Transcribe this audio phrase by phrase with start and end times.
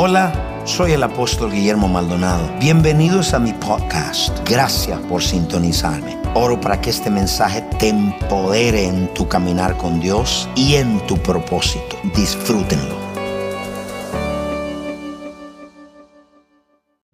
[0.00, 2.56] Hola, soy el apóstol Guillermo Maldonado.
[2.60, 4.48] Bienvenidos a mi podcast.
[4.48, 6.16] Gracias por sintonizarme.
[6.36, 11.16] Oro para que este mensaje te empodere en tu caminar con Dios y en tu
[11.16, 11.96] propósito.
[12.14, 12.94] Disfrútenlo.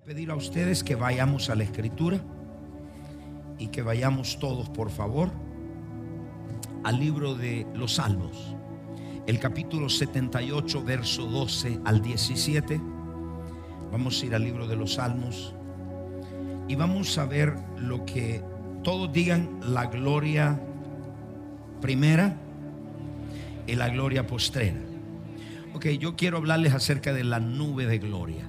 [0.05, 2.21] Pedir a ustedes que vayamos a la escritura
[3.59, 5.31] y que vayamos todos, por favor,
[6.85, 8.54] al libro de los Salmos
[9.27, 12.79] el capítulo 78, verso 12 al 17.
[13.91, 15.55] Vamos a ir al libro de los Salmos
[16.69, 18.43] y vamos a ver lo que
[18.83, 20.61] todos digan la gloria
[21.81, 22.37] primera
[23.67, 24.81] y la gloria postrera.
[25.75, 28.45] Ok, yo quiero hablarles acerca de la nube de gloria.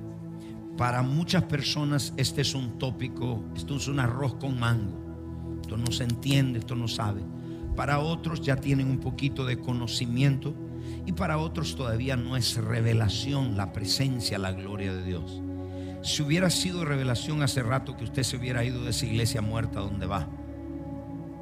[0.77, 5.59] Para muchas personas este es un tópico, esto es un arroz con mango.
[5.61, 7.21] Esto no se entiende, esto no sabe.
[7.77, 10.53] Para otros ya tienen un poquito de conocimiento
[11.05, 15.41] y para otros todavía no es revelación la presencia, la gloria de Dios.
[16.01, 19.79] Si hubiera sido revelación hace rato que usted se hubiera ido de esa iglesia muerta
[19.79, 20.27] donde va,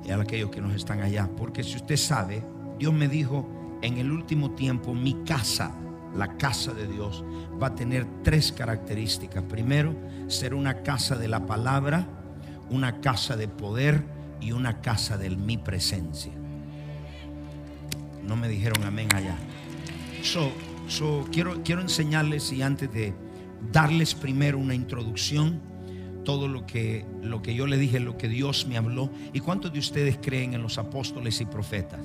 [0.05, 2.43] y a aquellos que nos están allá, porque si usted sabe,
[2.77, 5.75] Dios me dijo, en el último tiempo mi casa,
[6.15, 7.23] la casa de Dios,
[7.61, 9.43] va a tener tres características.
[9.43, 9.95] Primero,
[10.27, 12.07] ser una casa de la palabra,
[12.69, 14.03] una casa de poder
[14.41, 16.31] y una casa de mi presencia.
[18.27, 19.37] No me dijeron amén allá.
[20.21, 20.51] So,
[20.87, 23.13] so, quiero, quiero enseñarles y antes de
[23.71, 25.61] darles primero una introducción,
[26.23, 29.09] todo lo que, lo que yo le dije, lo que Dios me habló.
[29.33, 32.01] ¿Y cuántos de ustedes creen en los apóstoles y profetas?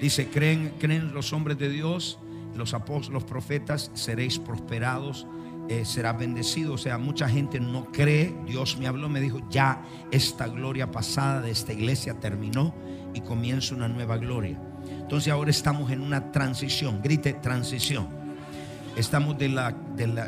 [0.00, 2.18] Dice, creen, creen los hombres de Dios,
[2.56, 5.26] los apóstoles, los profetas, seréis prosperados,
[5.68, 6.74] eh, será bendecido.
[6.74, 8.34] O sea, mucha gente no cree.
[8.46, 12.74] Dios me habló, me dijo, ya esta gloria pasada de esta iglesia terminó
[13.14, 14.60] y comienza una nueva gloria.
[15.10, 18.06] Entonces ahora estamos en una transición, grite transición.
[18.94, 19.74] Estamos de la,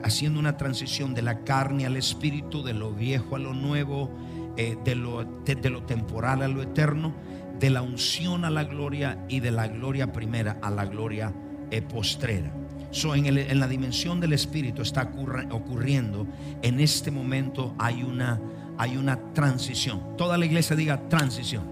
[0.03, 4.11] haciendo una transición de la carne al espíritu, de lo viejo a lo nuevo,
[4.57, 7.15] eh, de, lo, de, lo, temporal a lo eterno,
[7.61, 11.33] de la unción a la gloria y de la gloria primera a la gloria
[11.71, 12.53] eh, postrera.
[12.91, 15.13] So, en, en, la dimensión del espíritu está
[15.53, 16.27] ocurriendo,
[16.61, 18.41] en este momento hay una,
[18.79, 20.17] hay una transición.
[20.17, 21.63] Toda la iglesia diga transición.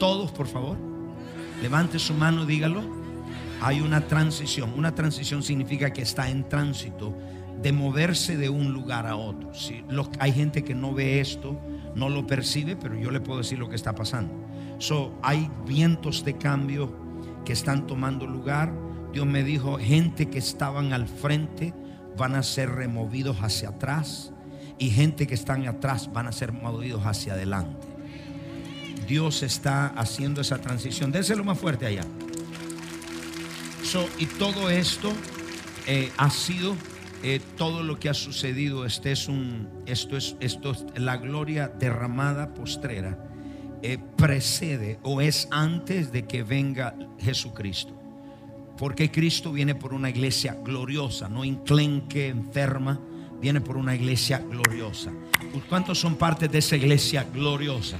[0.00, 0.89] Todos, por favor.
[1.62, 2.82] Levante su mano, dígalo.
[3.60, 4.72] Hay una transición.
[4.76, 7.14] Una transición significa que está en tránsito
[7.60, 9.52] de moverse de un lugar a otro.
[9.54, 9.84] Si
[10.18, 11.60] hay gente que no ve esto,
[11.94, 14.32] no lo percibe, pero yo le puedo decir lo que está pasando.
[14.78, 16.94] So, hay vientos de cambio
[17.44, 18.72] que están tomando lugar.
[19.12, 21.74] Dios me dijo, gente que estaban al frente
[22.16, 24.32] van a ser removidos hacia atrás
[24.78, 27.89] y gente que están atrás van a ser movidos hacia adelante.
[29.10, 31.10] Dios está haciendo esa transición.
[31.10, 32.04] Déselo más fuerte allá.
[34.18, 35.12] y todo esto
[35.88, 36.76] eh, ha sido
[37.24, 38.86] eh, todo lo que ha sucedido.
[38.86, 43.18] Este es un, esto es, esto es la gloria derramada postrera.
[43.82, 48.00] Eh, precede o es antes de que venga Jesucristo.
[48.78, 53.00] Porque Cristo viene por una iglesia gloriosa, no inclenque, enferma,
[53.40, 55.10] viene por una iglesia gloriosa.
[55.68, 57.98] ¿Cuántos son parte de esa iglesia gloriosa?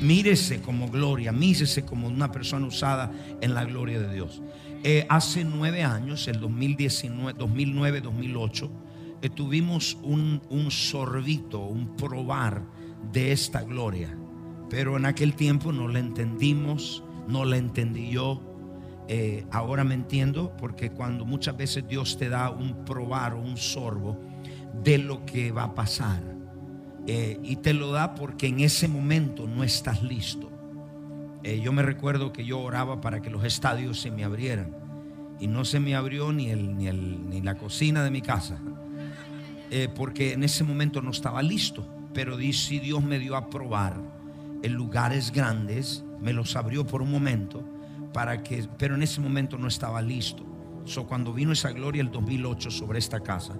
[0.00, 3.10] Mírese como gloria, mírese como una persona usada
[3.40, 4.42] en la gloria de Dios.
[4.84, 8.70] Eh, hace nueve años, el 2019, 2009, 2008,
[9.34, 12.62] tuvimos un, sorbito, un probar
[13.12, 14.16] de esta gloria.
[14.70, 18.40] Pero en aquel tiempo no la entendimos, no la entendí yo.
[19.08, 23.56] Eh, ahora me entiendo porque cuando muchas veces Dios te da un probar o un
[23.56, 24.20] sorbo
[24.84, 26.37] de lo que va a pasar
[27.10, 30.50] eh, y te lo da porque en ese momento no estás listo.
[31.42, 34.76] Eh, yo me recuerdo que yo oraba para que los estadios se me abrieran
[35.40, 38.60] y no se me abrió ni, el, ni, el, ni la cocina de mi casa
[39.70, 41.88] eh, porque en ese momento no estaba listo.
[42.12, 43.96] Pero si Dios me dio a probar
[44.62, 47.64] en lugares grandes, me los abrió por un momento
[48.12, 50.44] para que, pero en ese momento no estaba listo.
[50.84, 53.54] So, cuando vino esa gloria el 2008 sobre esta casa,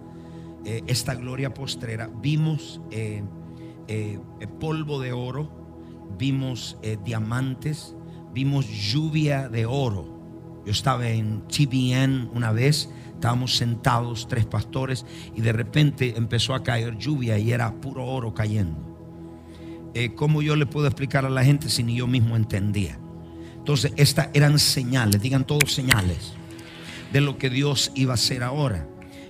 [0.65, 2.81] esta gloria postrera, vimos
[3.89, 5.51] eh, eh, polvo de oro,
[6.19, 7.95] vimos eh, diamantes,
[8.35, 10.63] vimos lluvia de oro.
[10.67, 16.63] Yo estaba en TBN una vez, estábamos sentados tres pastores y de repente empezó a
[16.63, 18.85] caer lluvia y era puro oro cayendo.
[20.15, 23.01] ¿Cómo yo le puedo explicar a la gente si ni yo mismo entendía?
[23.57, 26.35] Entonces, estas eran señales, digan todos señales
[27.13, 28.87] de lo que Dios iba a hacer ahora.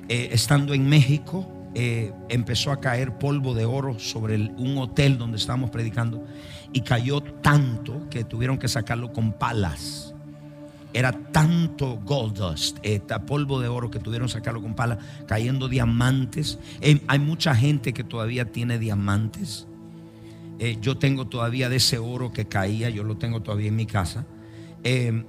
[0.08, 5.70] estando en México, eh, empezó a caer polvo de oro sobre un hotel donde estábamos
[5.70, 6.24] predicando
[6.72, 10.14] y cayó tanto que tuvieron que sacarlo con palas.
[10.94, 15.68] era tanto gold dust, eh, polvo de oro que tuvieron que sacarlo con pala, cayendo
[15.68, 16.58] diamantes.
[16.80, 19.66] Eh, hay mucha gente que todavía tiene diamantes.
[20.80, 24.26] Yo tengo todavía de ese oro que caía, yo lo tengo todavía en mi casa.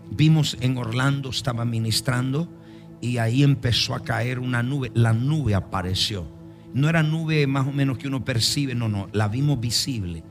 [0.09, 2.49] vimos en Orlando, estaba ministrando
[3.01, 4.91] y ahí empezó a caer una nube.
[4.93, 6.27] La nube apareció.
[6.73, 10.23] No era nube más o menos que uno percibe, no, no, la vimos visible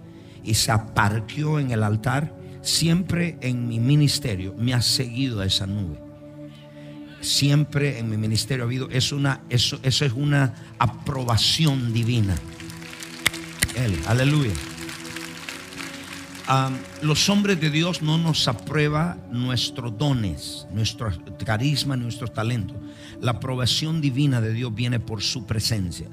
[0.44, 5.98] y se aparqueó en el altar siempre en mi ministerio me ha seguido esa nube.
[7.20, 9.18] Siempre en mi ministerio ha habido, eso,
[9.50, 12.36] eso es una aprobación divina.
[14.06, 14.52] aleluya.
[17.02, 21.10] Los hombres de Dios no nos aprueba nuestros dones, nuestro
[21.44, 22.76] carisma, nuestros talentos.
[23.20, 26.08] La aprobación divina de Dios viene por su presencia.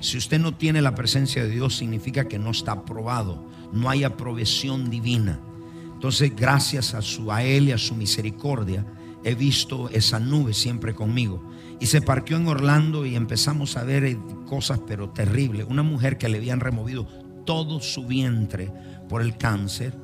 [0.00, 3.48] Si usted no tiene la presencia de Dios, significa que no está aprobado.
[3.72, 5.40] No hay aprobación divina.
[5.94, 8.86] Entonces, gracias a su a él y a su misericordia,
[9.24, 11.42] he visto esa nube siempre conmigo.
[11.80, 15.66] Y se parqueó en Orlando y empezamos a ver eh, cosas pero terribles.
[15.68, 17.08] Una mujer que le habían removido
[17.48, 18.70] todo su vientre
[19.08, 19.94] por el cáncer.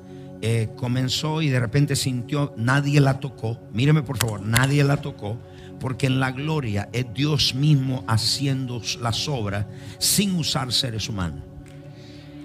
[0.40, 3.60] Eh, comenzó y de repente sintió, nadie la tocó.
[3.70, 5.36] Míreme por favor, nadie la tocó.
[5.78, 9.66] Porque en la gloria es Dios mismo haciendo las obras
[9.98, 11.42] sin usar seres humanos.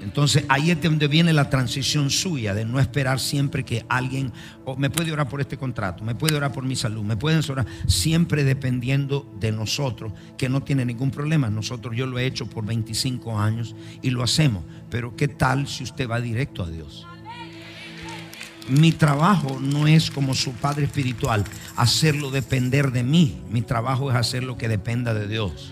[0.01, 4.31] Entonces ahí es donde viene la transición suya de no esperar siempre que alguien
[4.77, 7.65] me puede orar por este contrato, me puede orar por mi salud, me pueden orar
[7.87, 11.49] siempre dependiendo de nosotros, que no tiene ningún problema.
[11.49, 14.63] Nosotros yo lo he hecho por 25 años y lo hacemos.
[14.89, 17.05] Pero ¿qué tal si usted va directo a Dios?
[18.69, 21.43] Mi trabajo no es como su padre espiritual,
[21.75, 23.41] hacerlo depender de mí.
[23.49, 25.71] Mi trabajo es hacer lo que dependa de Dios.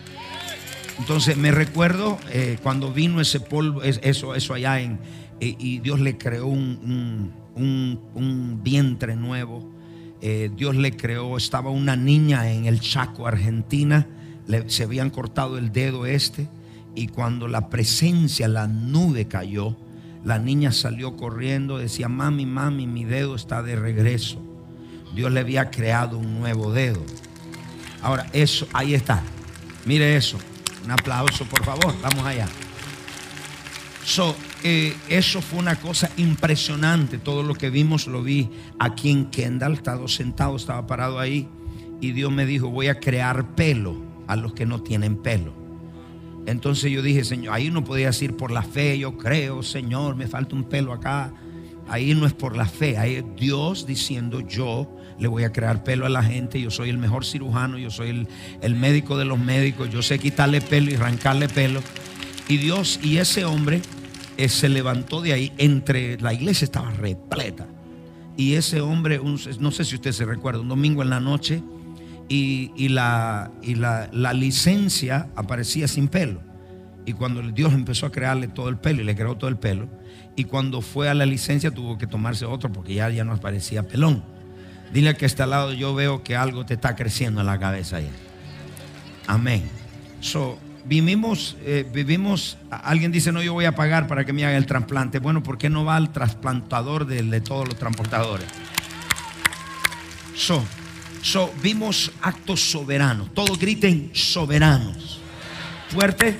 [1.00, 5.00] Entonces me recuerdo eh, cuando vino ese polvo, eso, eso allá en,
[5.40, 7.32] eh, y Dios le creó un,
[8.64, 9.72] vientre nuevo.
[10.22, 14.08] Eh, Dios le creó, estaba una niña en el Chaco, Argentina,
[14.68, 16.48] se habían cortado el dedo este
[16.96, 19.76] y cuando la presencia, la nube cayó,
[20.26, 24.42] la niña salió corriendo, decía, mami, mami, mi dedo está de regreso.
[25.14, 27.04] Dios le había creado un nuevo dedo.
[28.02, 29.22] Ahora, eso, ahí está.
[29.86, 30.38] Mire eso.
[30.88, 31.94] Un aplauso, por favor.
[32.02, 32.48] Vamos allá.
[34.64, 37.18] Eh, eso fue una cosa impresionante.
[37.18, 38.50] Todo lo que vimos lo vi
[38.80, 39.74] aquí en Kendall.
[39.74, 41.46] Estaba sentado, estaba parado ahí.
[42.00, 43.98] Y Dios me dijo, voy a crear pelo
[44.28, 45.52] a los que no tienen pelo.
[46.46, 50.28] Entonces yo dije, Señor, ahí no podía decir por la fe, yo creo, Señor, me
[50.28, 51.34] falta un pelo acá.
[51.90, 54.88] Ahí no es por la fe, ahí es Dios diciendo, yo
[55.20, 58.28] le voy a crear pelo a la gente, yo soy el mejor cirujano, yo soy
[58.62, 61.82] el, médico de los médicos, yo sé quitarle pelo y arrancarle pelo.
[62.48, 63.82] Y Dios y ese hombre
[64.38, 67.68] eh, se levantó de ahí, entre la iglesia estaba repleta.
[68.38, 69.20] Y ese hombre,
[69.60, 71.64] no sé si usted se recuerda, un domingo en la noche,
[72.30, 76.42] y, la, y la, la, licencia aparecía sin pelo.
[77.06, 79.88] Y cuando Dios empezó a crearle todo el pelo y le creó todo el pelo,
[80.36, 83.84] y cuando fue a la licencia tuvo que tomarse otro porque ya, ya no aparecía
[83.84, 84.24] pelón.
[84.92, 88.00] Dile que está al lado, yo veo que algo te está creciendo en la cabeza
[88.00, 88.12] ya.
[89.28, 89.70] Amén.
[90.22, 94.58] So, vivimos, eh, vivimos, alguien dice, no, yo voy a pagar para que me haga
[94.58, 95.20] el trasplante.
[95.20, 98.48] Bueno, ¿por qué no va al trasplantador de, todos los transportadores?
[100.36, 100.64] So,
[101.22, 103.34] so, vimos actos soberanos.
[103.34, 105.20] Todos griten soberanos.
[105.90, 106.38] Fuerte,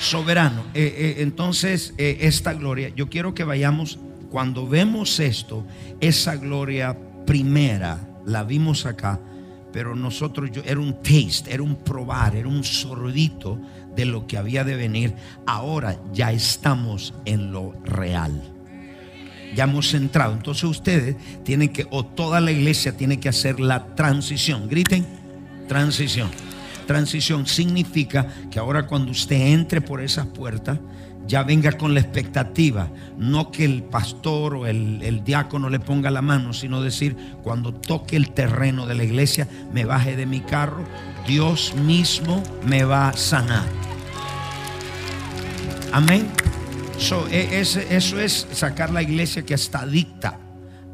[0.00, 0.64] soberano.
[0.72, 3.98] Eh, eh, entonces, esta gloria, yo quiero que vayamos,
[4.30, 5.66] cuando vemos esto,
[6.00, 9.20] esa gloria primera, la vimos acá,
[9.72, 13.58] pero nosotros yo, era un taste, era un probar, era un sorbito
[13.96, 15.14] de lo que había de venir.
[15.46, 18.42] Ahora ya estamos en lo real.
[19.54, 20.34] Ya hemos entrado.
[20.34, 24.68] Entonces ustedes tienen que, o toda la iglesia tiene que hacer la transición.
[24.68, 25.06] Griten,
[25.68, 26.30] transición.
[26.86, 30.78] Transición significa que ahora cuando usted entre por esas puertas,
[31.26, 32.88] ya venga con la expectativa,
[33.18, 38.16] no que el pastor o el, diácono le ponga la mano, sino decir, cuando toque
[38.16, 40.84] el terreno de la iglesia, me baje de mi carro,
[41.26, 43.66] Dios mismo me va a sanar.
[45.92, 46.28] Amén.
[47.30, 50.38] E, eso es sacar la iglesia que está adicta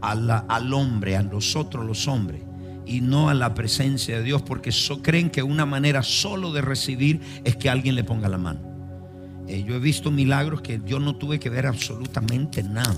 [0.00, 2.42] al hombre, a nosotros los hombres
[2.86, 7.20] y no a la presencia de Dios, porque creen que una manera solo de recibir
[7.44, 8.67] es que alguien le ponga la mano.
[9.48, 12.96] Eh, yo he visto milagros que yo no tuve que ver absolutamente nada.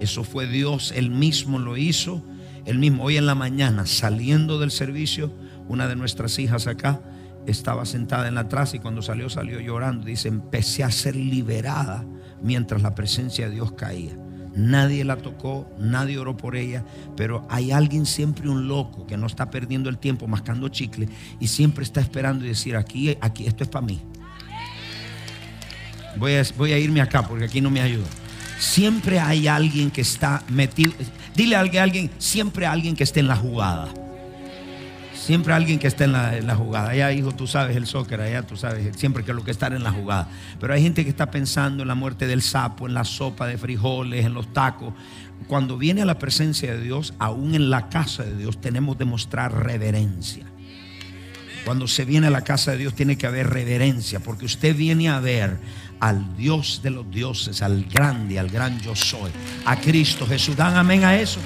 [0.00, 2.22] Eso fue Dios, Él mismo lo hizo.
[2.66, 5.32] Él mismo, hoy en la mañana, saliendo del servicio,
[5.68, 7.00] una de nuestras hijas acá
[7.46, 10.04] estaba sentada en la atrás y cuando salió, salió llorando.
[10.04, 12.04] Dice, empecé a ser liberada
[12.42, 14.16] mientras la presencia de Dios caía.
[14.54, 16.84] nadie la tocó, nadie oró por ella,
[17.16, 21.08] pero hay alguien siempre un loco que no está perdiendo el tiempo mascando chicle
[21.38, 24.00] y siempre está esperando y decir, aquí, aquí, esto es para mí.
[26.18, 28.06] Voy a, irme acá porque aquí no me ayuda.
[28.58, 30.92] Siempre hay alguien que está metido.
[31.34, 33.88] Dile a alguien, siempre hay alguien que esté en la jugada.
[35.14, 36.90] Siempre alguien que esté en la, jugada.
[36.90, 39.84] Allá, hijo, tú sabes el soccer, allá tú sabes siempre que lo que estar en
[39.84, 40.28] la jugada.
[40.58, 43.58] Pero hay gente que está pensando en la muerte del sapo, en la sopa de
[43.58, 44.94] frijoles, en los tacos.
[45.46, 49.04] Cuando viene a la presencia de Dios, aún en la casa de Dios, tenemos que
[49.04, 50.46] mostrar reverencia.
[51.68, 55.10] Cuando se viene a la casa de Dios tiene que haber reverencia, porque usted viene
[55.10, 55.58] a ver
[56.00, 59.30] al Dios de los dioses, al grande, al gran yo soy,
[59.64, 60.56] a Cristo Jesús.
[60.56, 61.40] Dan amén a eso.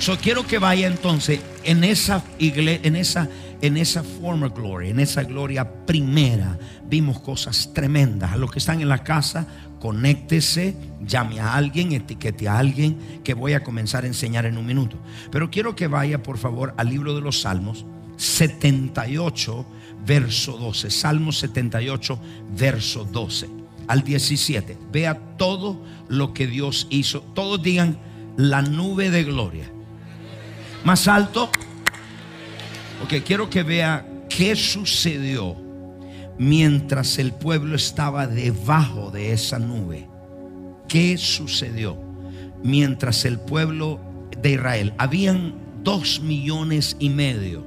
[0.00, 3.28] Yo quiero que vaya entonces en esa iglesia, en esa,
[3.62, 8.32] en esa former glory, en esa gloria primera, vimos cosas tremendas.
[8.32, 9.46] A los que están en la casa,
[9.80, 14.66] conéctese, llame a alguien, etiquete a alguien que voy a comenzar a enseñar en un
[14.66, 14.98] minuto.
[15.30, 17.86] Pero quiero que vaya, por favor, al libro de los Salmos
[18.16, 19.66] 78,
[20.04, 20.90] verso 12.
[20.90, 22.18] Salmos 78,
[22.56, 24.78] verso 12 al 17.
[24.92, 27.22] Vea todo lo que Dios hizo.
[27.34, 27.98] Todos digan
[28.36, 29.70] la nube de gloria.
[30.84, 31.50] Más alto.
[33.02, 35.56] Ok, quiero que vea qué sucedió
[36.38, 40.08] mientras el pueblo estaba debajo de esa nube.
[40.88, 41.98] ¿Qué sucedió
[42.62, 44.00] mientras el pueblo
[44.42, 47.64] de Israel, habían dos millones y medio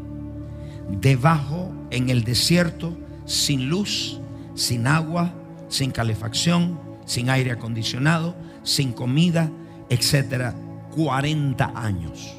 [0.89, 4.19] debajo en el desierto, sin luz,
[4.55, 5.33] sin agua,
[5.69, 9.51] sin calefacción, sin aire acondicionado, sin comida,
[9.89, 10.55] etcétera,
[10.95, 12.33] 40 años.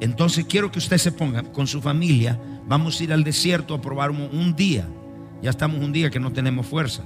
[0.00, 2.38] Entonces quiero que usted se ponga con su familia.
[2.66, 4.86] Vamos a ir al desierto a probar un, día.
[5.42, 7.02] Ya estamos un día que no tenemos fuerza.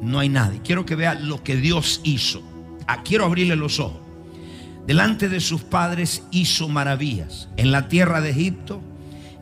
[0.00, 0.60] No hay nadie.
[0.62, 2.42] Quiero que vea lo que Dios hizo.
[2.86, 4.00] Ah, quiero abrirle los ojos.
[4.86, 7.48] Delante de sus padres hizo maravillas.
[7.56, 8.80] En la tierra de Egipto,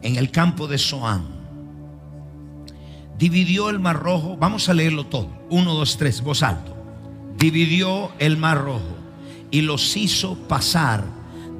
[0.00, 1.41] en el campo de Zoán.
[3.22, 4.36] Dividió el mar rojo.
[4.36, 5.28] Vamos a leerlo todo.
[5.48, 6.74] Uno, dos, tres, voz alto.
[7.38, 8.96] Dividió el mar rojo
[9.48, 11.04] y los hizo pasar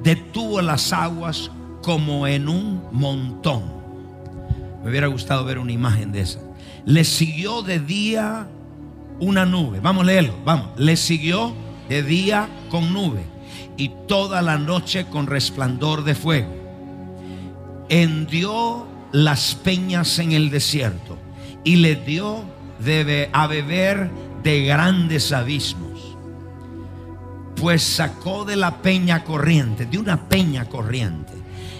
[0.02, 3.62] detuvo las aguas como en un montón.
[4.82, 6.40] Me hubiera gustado ver una imagen de esa.
[6.84, 8.48] Le siguió de día
[9.20, 9.78] una nube.
[9.78, 10.70] Vamos a leerlo, vamos.
[10.78, 11.54] Le siguió
[11.88, 13.22] de día con nube
[13.76, 16.52] y toda la noche con resplandor de fuego.
[17.88, 21.11] Hendió las peñas en el desierto
[21.64, 22.44] y le dio
[23.32, 24.10] a beber
[24.42, 25.92] de grandes abismos
[27.62, 31.32] pues sacó de la peña corriente, de una peña corriente.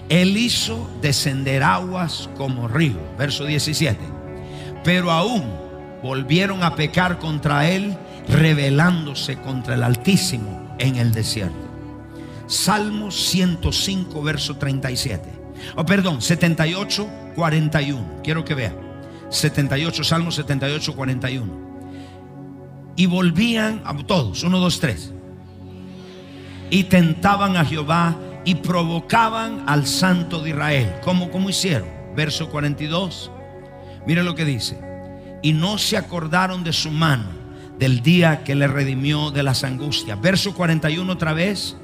[0.09, 2.99] Él hizo descender aguas como río.
[3.19, 3.99] Verso 17.
[4.85, 5.43] Pero aún
[6.01, 7.97] volvieron a pecar contra él,
[8.29, 11.69] rebelándose contra el Altísimo en el desierto.
[12.47, 15.31] Salmo 105, verso 37.
[15.75, 18.21] Oh, perdón, 78, 41.
[18.23, 18.92] Quiero que vea.
[19.33, 21.73] 78, Salmo 78, 41.
[22.95, 25.13] Y volvían a todos, 1, 2, 3
[26.73, 30.91] y tentaban a Jehová y provocaban al santo de Israel.
[31.05, 31.87] ¿Cómo, cómo hicieron?
[32.17, 33.31] Verso 42.
[34.07, 34.81] Mire lo que dice.
[35.43, 37.27] Y no se acordaron de su mano
[37.79, 40.19] del día que le redimió de las angustias.
[40.19, 41.77] Verso 41 otra vez.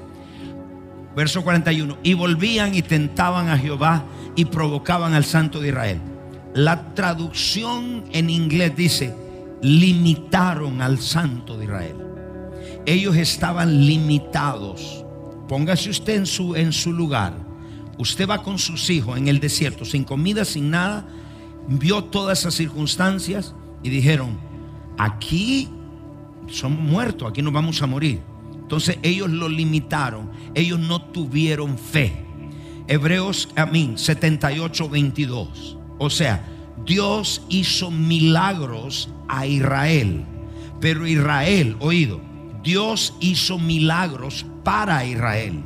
[1.15, 1.99] Verso 41.
[2.01, 6.01] Y volvían y tentaban a Jehová y provocaban al santo de Israel.
[6.53, 9.15] La traducción en inglés dice,
[9.61, 12.09] limitaron al santo de Israel
[12.85, 15.05] ellos estaban limitados.
[15.47, 17.33] Póngase usted en su, en su lugar.
[17.97, 21.07] Usted va con sus hijos en el desierto, sin comida, sin nada.
[21.67, 23.53] Vio todas esas circunstancias
[23.83, 24.39] y dijeron,
[24.97, 25.69] aquí
[26.47, 28.21] somos muertos, aquí nos vamos a morir.
[28.53, 32.25] Entonces ellos lo limitaron, ellos no tuvieron fe.
[32.87, 35.78] Hebreos, a mí, 78, 22.
[35.99, 36.43] O sea,
[36.85, 40.25] Dios hizo milagros a Israel,
[40.79, 42.21] pero Israel, oído,
[42.63, 45.61] Dios hizo milagros para Israel,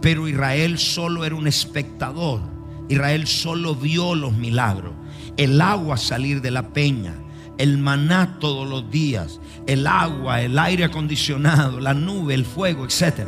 [0.00, 2.40] pero Israel solo era un espectador.
[2.88, 4.92] Israel solo vio los milagros.
[5.36, 7.14] El agua salir de la peña,
[7.58, 13.26] el maná todos los días, el agua, el aire acondicionado, la nube, el fuego, etc.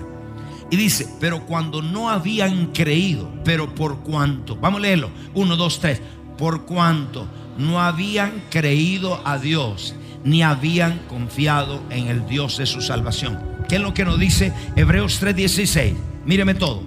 [0.71, 5.81] Y dice, pero cuando no habían creído, pero por cuanto, vamos a leerlo, uno, dos,
[5.81, 6.03] tres,
[6.39, 7.29] por cuanto
[7.59, 13.39] no habían creído a Dios ni habían confiado en el Dios de su salvación.
[13.69, 15.95] ¿Qué es lo que nos dice Hebreos 3:16?
[16.25, 16.83] Míreme todo.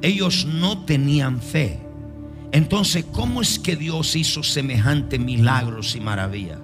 [0.00, 1.80] Ellos no tenían fe.
[2.52, 6.58] Entonces, ¿cómo es que Dios hizo semejante milagros y maravillas?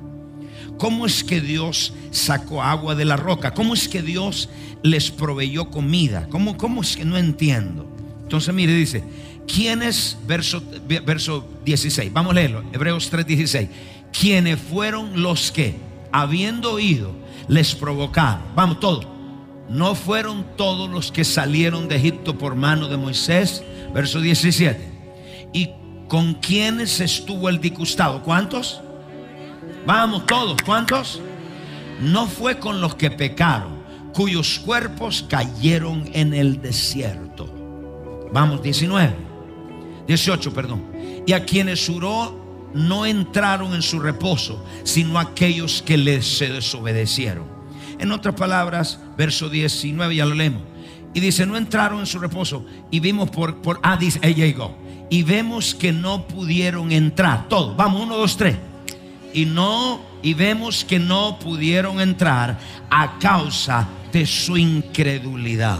[0.79, 3.53] ¿Cómo es que Dios sacó agua de la roca?
[3.53, 4.49] ¿Cómo es que Dios
[4.83, 6.27] les proveyó comida?
[6.31, 7.87] ¿Cómo, cómo es que no entiendo?
[8.23, 9.03] Entonces mire, dice,
[9.53, 10.63] ¿quiénes, verso,
[11.05, 13.69] verso 16, vamos a leerlo, Hebreos 3:16,
[14.13, 15.77] quienes fueron los que,
[16.13, 17.13] habiendo oído,
[17.49, 18.43] les provocaron?
[18.55, 19.21] Vamos, todo.
[19.69, 23.63] No fueron todos los que salieron de Egipto por mano de Moisés,
[23.95, 24.81] verso 17.
[25.53, 25.71] ¿Y
[26.09, 28.23] con quiénes estuvo el disgustado?
[28.23, 28.81] ¿Cuántos?
[29.87, 31.21] Vamos todos, ¿cuántos?
[32.01, 33.81] No fue con los que pecaron,
[34.13, 37.49] cuyos cuerpos cayeron en el desierto.
[38.33, 39.30] Vamos, 19.
[40.11, 40.83] 18, perdón.
[41.25, 47.45] Y a quienes juró no entraron en su reposo, sino aquellos que les se desobedecieron.
[48.01, 50.63] En otras palabras, verso 19, ya lo leemos.
[51.15, 52.67] Y dice, no entraron en su reposo.
[52.91, 54.77] Y vimos por, por ah, dice, ella llegó.
[55.11, 57.49] Y vemos que no pudieron entrar.
[57.49, 57.77] Todo.
[57.77, 58.57] Vamos, uno, dos, tres
[59.33, 62.59] y no y vemos que no pudieron entrar
[62.91, 65.79] a causa de su incredulidad.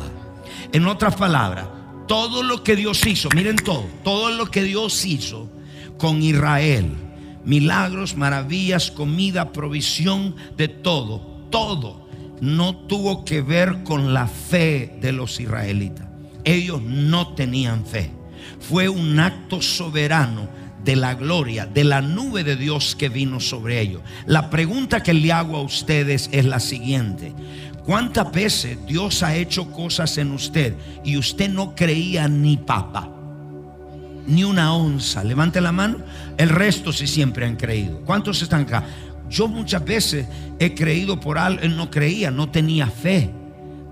[0.73, 1.67] En otras palabras,
[2.11, 5.49] todo lo que Dios hizo, miren todo, todo lo que Dios hizo
[5.97, 6.91] con Israel,
[7.45, 12.09] milagros, maravillas, comida, provisión de todo, todo
[12.41, 16.09] no tuvo que ver con la fe de los israelitas.
[16.43, 18.11] Ellos no tenían fe.
[18.59, 20.49] Fue un acto soberano
[20.83, 24.03] de la gloria, de la nube de Dios que vino sobre ellos.
[24.27, 27.33] La pregunta que le hago a ustedes es la siguiente.
[27.91, 33.11] ¿Cuántas veces Dios ha hecho cosas en usted y usted no creía ni papa?
[34.29, 35.25] Ni una onza.
[35.25, 35.99] Levante la mano.
[36.39, 38.01] El resto sí siempre han creído.
[38.03, 38.87] ¿Cuántos están acá?
[39.29, 40.29] Yo muchas veces
[40.61, 43.29] he creído por algo, no creía, no tenía fe.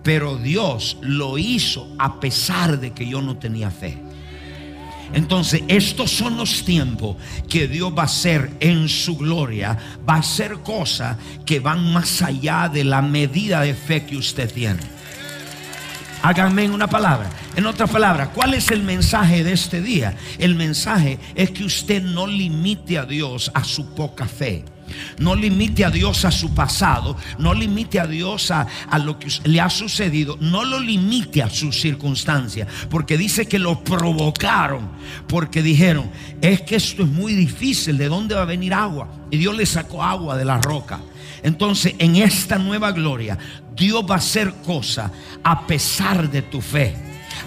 [0.04, 3.98] Pero Dios lo hizo a pesar de que yo no tenía fe.
[5.12, 7.16] Entonces, estos son los tiempos
[7.48, 9.76] que Dios va a hacer en su gloria.
[10.08, 14.52] Va a hacer cosas que van más allá de la medida de fe que usted
[14.52, 14.80] tiene.
[16.22, 17.30] Háganme una palabra.
[17.54, 20.16] En otra palabra, ¿cuál es el mensaje de este día?
[20.38, 24.64] El mensaje es que usted no limite a Dios a su poca fe.
[25.18, 27.16] No limite a Dios a su pasado.
[27.38, 28.66] No limite a Dios a,
[28.98, 30.36] lo que le ha sucedido.
[30.40, 32.68] No lo limite a sus circunstancias.
[32.88, 34.88] Porque dice que lo provocaron.
[35.26, 36.10] Porque dijeron,
[36.40, 37.98] es que esto es muy difícil.
[37.98, 39.08] ¿De dónde va a venir agua?
[39.30, 41.00] Y Dios le sacó agua de la roca.
[41.42, 43.38] Entonces, en esta nueva gloria,
[43.76, 45.10] Dios va a hacer cosas
[45.42, 46.94] a pesar de tu fe.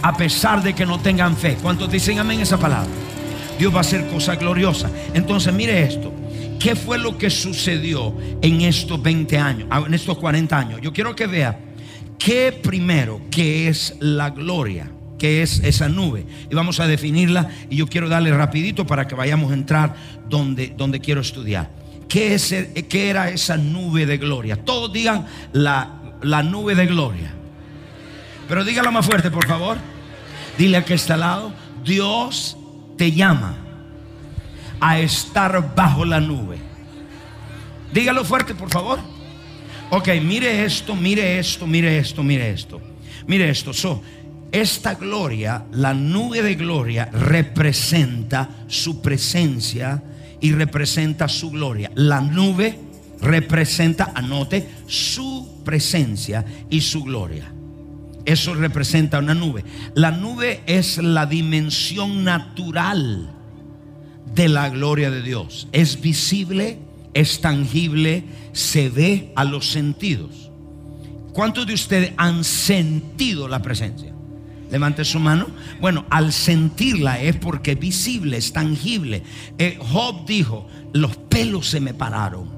[0.02, 1.58] A pesar de que no tengan fe.
[1.62, 2.89] ¿Cuántos dicen amén esa palabra?
[3.60, 4.92] Dios va a hacer cosas gloriosas.
[5.13, 6.21] Entonces, mire esto.
[6.62, 10.80] ¿Qué fue lo que sucedió en estos 20 años, ah, en estos 40 años?
[10.80, 11.60] Yo quiero que vea
[12.19, 16.24] qué primero, que es la gloria, que es esa nube.
[16.52, 19.95] Y vamos a definirla y yo quiero darle rapidito para que vayamos a entrar
[20.30, 21.71] donde, donde quiero estudiar.
[22.08, 22.54] ¿Qué, es,
[22.88, 24.56] ¿Qué era esa nube de gloria?
[24.56, 27.34] Todos digan la, la nube de gloria.
[28.47, 29.78] Pero dígalo más fuerte, por favor.
[30.60, 32.56] Dile a que está al lado, Dios
[32.97, 33.71] te llama
[34.82, 36.58] a estar bajo la nube.
[37.94, 39.00] Dígalo fuerte, por favor.
[39.91, 42.82] Ok, mire esto, mire esto, mire esto, mire esto.
[43.28, 43.74] Mire esto.
[43.74, 44.02] So,
[44.52, 50.02] esta gloria, la nube de gloria, representa su presencia
[50.39, 51.91] y representa su gloria.
[51.96, 52.80] La nube
[53.22, 57.52] representa, anote, su presencia y su gloria.
[58.26, 59.63] Eso representa una nube.
[59.94, 63.41] La nube es la dimensión natural
[64.34, 65.67] de la gloria de Dios.
[65.72, 66.80] Es visible,
[67.13, 70.52] es tangible, se ve a los sentidos.
[71.34, 74.13] ¿Cuántos de ustedes han sentido la presencia?
[74.70, 75.48] Levante su mano.
[75.80, 79.24] Bueno, al sentirla es porque es visible, es tangible.
[79.58, 82.50] Eh, Job dijo, los pelos se me pararon.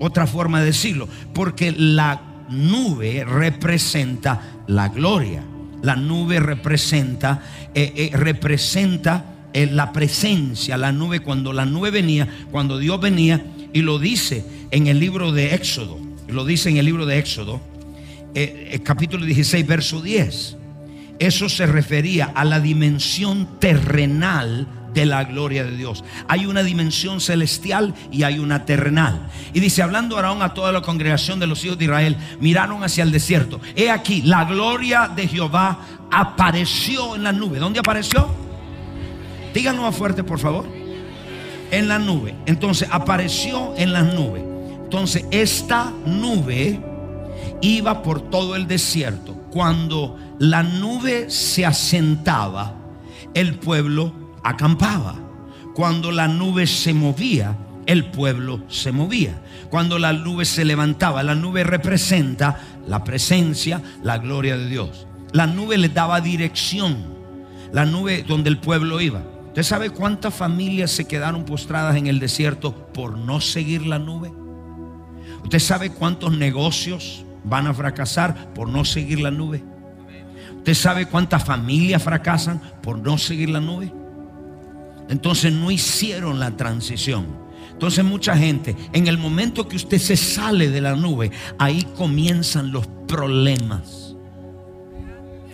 [0.00, 5.44] Otra forma de decirlo, porque la nube representa la gloria.
[5.82, 7.42] La nube representa,
[7.74, 13.82] eh, eh, representa la presencia, la nube, cuando la nube venía, cuando Dios venía, y
[13.82, 17.60] lo dice en el libro de Éxodo, lo dice en el libro de Éxodo,
[18.34, 20.56] eh, eh, capítulo 16, verso 10.
[21.20, 26.04] Eso se refería a la dimensión terrenal de la gloria de Dios.
[26.28, 29.28] Hay una dimensión celestial y hay una terrenal.
[29.52, 33.04] Y dice, hablando Aarón a toda la congregación de los hijos de Israel, miraron hacia
[33.04, 33.60] el desierto.
[33.76, 35.78] He aquí, la gloria de Jehová
[36.10, 37.58] apareció en la nube.
[37.58, 38.43] ¿Dónde apareció?
[39.54, 40.66] Díganlo más fuerte, por favor.
[41.70, 42.34] En la nube.
[42.46, 44.42] Entonces apareció en las nubes.
[44.82, 46.80] Entonces esta nube
[47.62, 49.32] iba por todo el desierto.
[49.50, 52.74] Cuando la nube se asentaba,
[53.32, 54.12] el pueblo
[54.42, 55.14] acampaba.
[55.74, 59.40] Cuando la nube se movía, el pueblo se movía.
[59.70, 65.06] Cuando la nube se levantaba, la nube representa la presencia, la gloria de Dios.
[65.32, 67.04] La nube le daba dirección,
[67.72, 69.22] la nube donde el pueblo iba.
[69.54, 74.32] ¿Usted sabe cuántas familias se quedaron postradas en el desierto por no seguir la nube?
[75.44, 79.62] ¿Usted sabe cuántos negocios van a fracasar por no seguir la nube?
[80.56, 83.92] ¿Usted sabe cuántas familias fracasan por no seguir la nube?
[85.08, 87.24] Entonces no hicieron la transición.
[87.70, 92.72] Entonces mucha gente, en el momento que usted se sale de la nube, ahí comienzan
[92.72, 94.16] los problemas.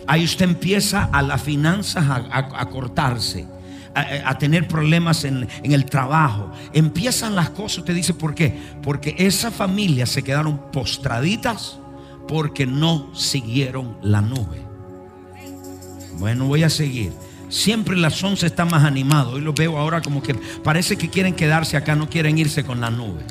[0.07, 3.45] Ahí usted empieza a las finanzas a, cortarse.
[3.93, 6.51] A, tener problemas en, en, el trabajo.
[6.73, 8.57] Empiezan las cosas, usted dice, ¿por qué?
[8.81, 11.77] Porque esas familias se quedaron postraditas
[12.27, 14.61] porque no siguieron la nube.
[16.19, 17.11] Bueno, voy a seguir.
[17.49, 19.31] Siempre las 11 está más animado.
[19.31, 22.79] Hoy lo veo ahora como que parece que quieren quedarse acá, no quieren irse con
[22.79, 23.21] la nube.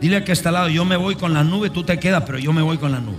[0.00, 2.38] Dile que está al lado, yo me voy con la nube, tú te quedas, pero
[2.38, 3.18] yo me voy con la nube.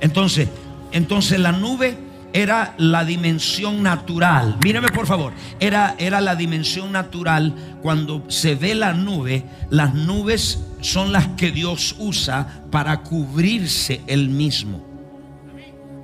[0.00, 0.48] Entonces,
[0.92, 1.96] entonces la nube
[2.32, 4.58] era la dimensión natural.
[4.62, 10.64] Míreme por favor, era, era la dimensión natural cuando se ve la nube, las nubes
[10.80, 14.90] son las que Dios usa para cubrirse él mismo.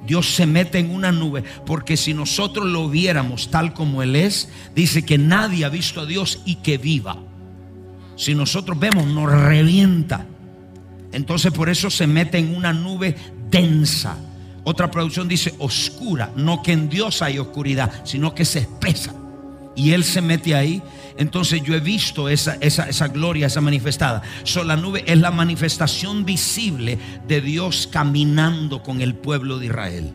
[0.06, 4.48] Dios se mete en una nube, porque si nosotros lo viéramos tal como Él es,
[4.74, 7.16] dice que nadie ha visto a Dios y que viva.
[8.14, 10.24] Si nosotros vemos, nos revienta.
[11.12, 13.16] Entonces por eso se mete en una nube
[13.50, 14.16] densa.
[14.68, 19.14] Otra producción dice oscura, no que en Dios hay oscuridad, sino que se espesa.
[19.74, 20.82] Y Él se mete ahí
[21.16, 24.22] entonces yo he visto esa, esa, gloria, esa manifestada.
[24.44, 30.12] So, la nube es la manifestación visible de Dios caminando con el pueblo de Israel.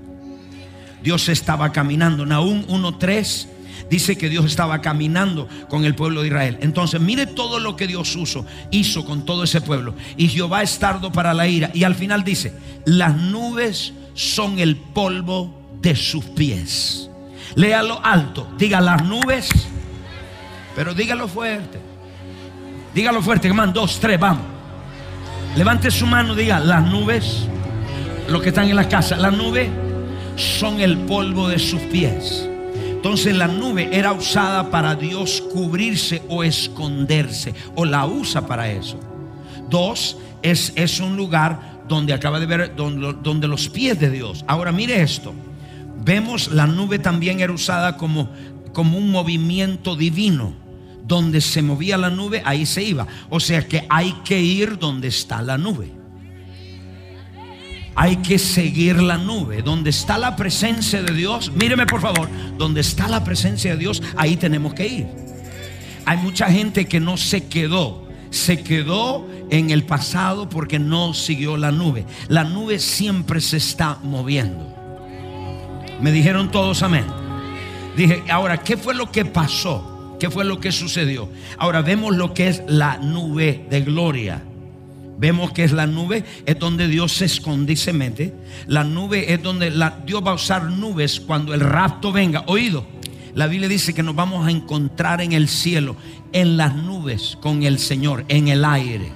[1.03, 2.25] Dios estaba caminando.
[2.25, 3.47] Nahum 1.3
[3.89, 6.57] dice que Dios estaba caminando con el pueblo de Israel.
[6.61, 9.95] Entonces, mire todo lo que Dios hizo, hizo con todo ese pueblo.
[10.17, 11.71] Y Jehová es tardo para la ira.
[11.73, 12.53] Y al final dice,
[12.85, 17.09] las nubes son el polvo de sus pies.
[17.55, 18.47] Léalo alto.
[18.57, 19.49] Diga, las nubes
[20.75, 21.79] pero dígalo fuerte.
[22.93, 23.71] Dígalo fuerte, hermano.
[23.73, 24.45] Dos, tres, vamos.
[25.55, 27.45] Levante su mano, diga, las nubes,
[28.29, 29.69] los que están en la casa, las nubes
[30.37, 32.47] son el polvo de sus pies.
[33.01, 38.99] Entonces la nube era usada para Dios cubrirse o esconderse, o la usa para eso.
[39.71, 44.45] Dos, es, es un lugar donde acaba de ver, donde, donde los pies de Dios.
[44.47, 45.33] Ahora mire esto.
[46.05, 48.29] Vemos la nube también era usada como,
[48.71, 50.53] como un movimiento divino
[51.03, 53.07] donde se movía la nube, ahí se iba.
[53.31, 56.00] O sea que hay que ir donde está la nube.
[57.95, 59.61] Hay que seguir la nube.
[59.61, 64.01] Donde está la presencia de Dios, míreme por favor, donde está la presencia de Dios,
[64.15, 65.07] ahí tenemos que ir.
[66.05, 68.07] Hay mucha gente que no se quedó.
[68.29, 72.05] Se quedó en el pasado porque no siguió la nube.
[72.29, 74.73] La nube siempre se está moviendo.
[76.01, 77.05] Me dijeron todos amén.
[77.95, 80.15] Dije, ahora, ¿qué fue lo que pasó?
[80.19, 81.29] ¿Qué fue lo que sucedió?
[81.57, 84.41] Ahora vemos lo que es la nube de gloria.
[85.21, 88.33] Vemos que es la nube, es donde Dios se esconde y se mete.
[88.65, 89.69] La nube es donde
[90.03, 92.43] Dios va a usar nubes cuando el rapto venga.
[92.47, 92.87] Oído,
[93.35, 95.95] la Biblia dice que nos vamos a encontrar en el cielo,
[96.33, 99.11] en las nubes con el Señor, en el aire.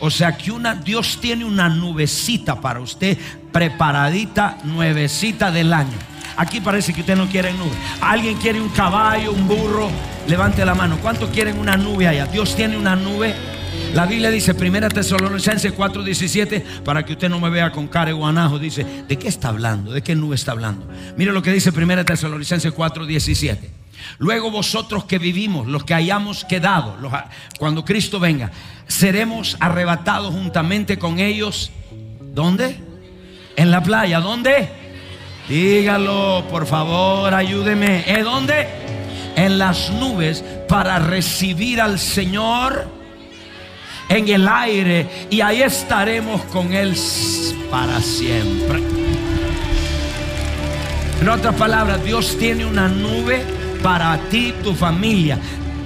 [0.00, 3.16] O sea que una, Dios tiene una nubecita para usted,
[3.50, 5.96] preparadita, nuevecita del año.
[6.36, 7.72] Aquí parece que usted no quiere nube.
[8.02, 9.88] Alguien quiere un caballo, un burro.
[10.28, 10.98] Levante la mano.
[11.00, 12.26] ¿Cuántos quieren una nube allá?
[12.26, 13.55] Dios tiene una nube.
[13.94, 18.58] La Biblia dice, primera Tesalonicenses 4:17, para que usted no me vea con cara guanajo,
[18.58, 19.92] dice, ¿de qué está hablando?
[19.92, 20.86] ¿De qué nube está hablando?
[21.16, 23.70] Mire lo que dice primera Tesalonicenses 4:17.
[24.18, 26.96] Luego vosotros que vivimos, los que hayamos quedado,
[27.58, 28.50] cuando Cristo venga,
[28.86, 31.70] seremos arrebatados juntamente con ellos.
[32.20, 32.76] ¿Dónde?
[33.56, 34.20] En la playa.
[34.20, 34.68] ¿Dónde?
[35.48, 38.04] Dígalo, por favor, ayúdeme.
[38.06, 38.68] ¿En dónde?
[39.36, 42.95] En las nubes para recibir al Señor
[44.08, 46.94] en el aire y ahí estaremos con Él
[47.70, 48.82] para siempre.
[51.20, 53.42] En otras palabras, Dios tiene una nube
[53.82, 55.38] para ti, tu familia.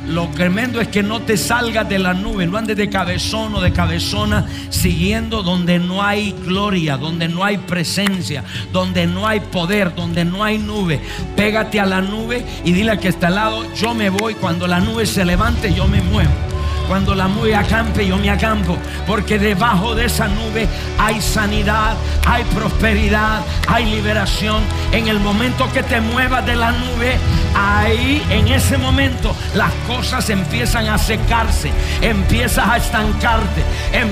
[0.08, 3.60] Lo tremendo es que no te salgas de la nube, no andes de cabezón o
[3.60, 9.94] de cabezona siguiendo donde no hay gloria, donde no hay presencia, donde no hay poder,
[9.94, 11.00] donde no hay nube.
[11.36, 14.66] Pégate a la nube y dile a que está al lado, yo me voy, cuando
[14.66, 16.49] la nube se levante, yo me muevo.
[16.90, 18.76] Cuando la nube acampe, yo me acampo.
[19.06, 20.66] Porque debajo de esa nube
[20.98, 21.94] hay sanidad,
[22.26, 24.60] hay prosperidad, hay liberación.
[24.90, 27.16] En el momento que te muevas de la nube,
[27.54, 31.70] ahí en ese momento las cosas empiezan a secarse,
[32.02, 33.60] empiezas a estancarte.
[33.92, 34.04] ¡Eh!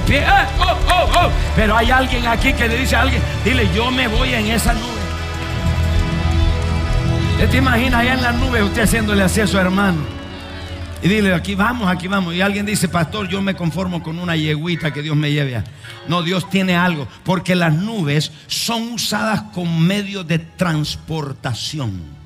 [0.60, 1.30] oh, oh, oh!
[1.56, 4.72] Pero hay alguien aquí que le dice a alguien, dile, yo me voy en esa
[4.74, 4.86] nube.
[7.32, 10.17] ¿Usted te imagina allá en la nube usted haciéndole así a su hermano?
[11.02, 12.34] Y dile, aquí vamos, aquí vamos.
[12.34, 15.64] Y alguien dice, pastor, yo me conformo con una yeguita que Dios me lleve a.
[16.08, 17.06] No, Dios tiene algo.
[17.24, 22.18] Porque las nubes son usadas como medio de transportación.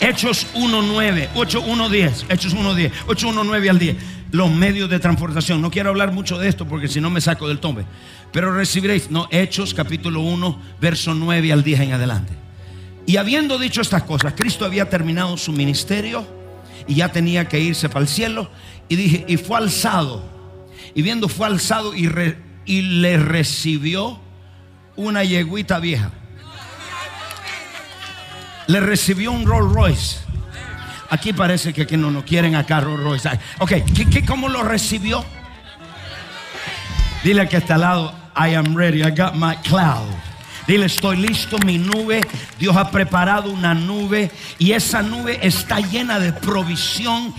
[0.00, 3.96] Hechos 1.9, 8.1.10, Hechos 1.10, 8.1.9 al 10.
[4.30, 5.60] Los medios de transportación.
[5.60, 7.84] No quiero hablar mucho de esto porque si no me saco del tombe.
[8.32, 12.47] Pero recibiréis, no, Hechos capítulo 1, verso 9 al 10 en adelante.
[13.08, 16.26] Y habiendo dicho estas cosas, Cristo había terminado su ministerio
[16.86, 18.50] y ya tenía que irse para el cielo.
[18.86, 20.22] Y dije, y fue alzado.
[20.94, 22.06] Y viendo fue alzado y,
[22.66, 24.20] y le recibió
[24.94, 26.10] una yeguita vieja.
[28.66, 30.18] Le recibió un Rolls Royce.
[31.08, 33.30] Aquí parece que, que no nos quieren acá Rolls Royce.
[33.60, 33.72] Ok,
[34.12, 35.24] ¿qué, cómo lo recibió?
[37.24, 40.27] Dile que está al lado, I am ready, I got my cloud.
[40.68, 42.20] Dile, estoy listo, mi nube.
[42.58, 47.32] Dios ha preparado una nube y esa nube está llena de provisión.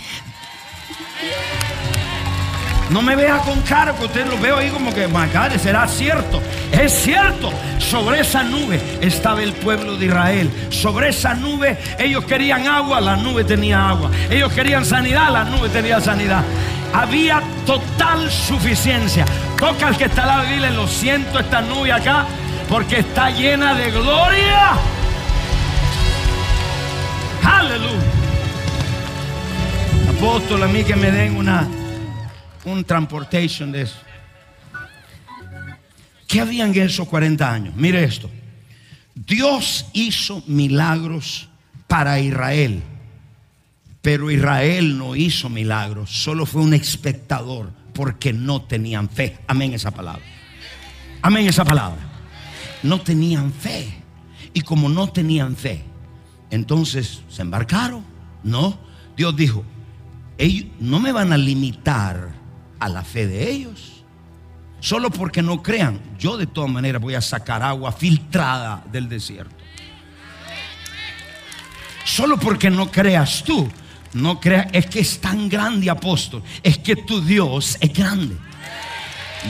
[2.90, 6.42] No me vea con cara, que usted lo veo ahí como que, God, será cierto.
[6.72, 7.52] Es cierto.
[7.78, 10.50] Sobre esa nube estaba el pueblo de Israel.
[10.70, 14.10] Sobre esa nube ellos querían agua, la nube tenía agua.
[14.28, 16.42] Ellos querían sanidad, la nube tenía sanidad.
[16.92, 19.24] Había total suficiencia.
[19.56, 22.26] Toca al que está y dile, lo siento esta nube acá
[22.70, 24.78] porque está llena de gloria.
[27.42, 28.00] Aleluya.
[30.16, 31.68] Apóstol, a mí que me den una
[32.64, 33.98] un transportation de eso.
[36.28, 37.74] ¿Qué habían en esos 40 años?
[37.74, 38.30] Mire esto.
[39.14, 41.48] Dios hizo milagros
[41.88, 42.82] para Israel,
[44.00, 49.38] pero Israel no hizo milagros, solo fue un espectador porque no tenían fe.
[49.48, 50.22] Amén esa palabra.
[51.20, 52.09] Amén esa palabra.
[52.82, 54.02] No tenían fe.
[54.52, 55.84] Y como no tenían fe,
[56.50, 58.04] entonces se embarcaron.
[58.42, 58.78] No,
[59.16, 59.64] Dios dijo,
[60.38, 62.30] ellos no me van a limitar
[62.80, 64.04] a la fe de ellos.
[64.80, 69.54] Solo porque no crean, yo de todas maneras voy a sacar agua filtrada del desierto.
[72.04, 73.68] Solo porque no creas tú,
[74.14, 76.42] no creas, es que es tan grande, apóstol.
[76.62, 78.36] Es que tu Dios es grande.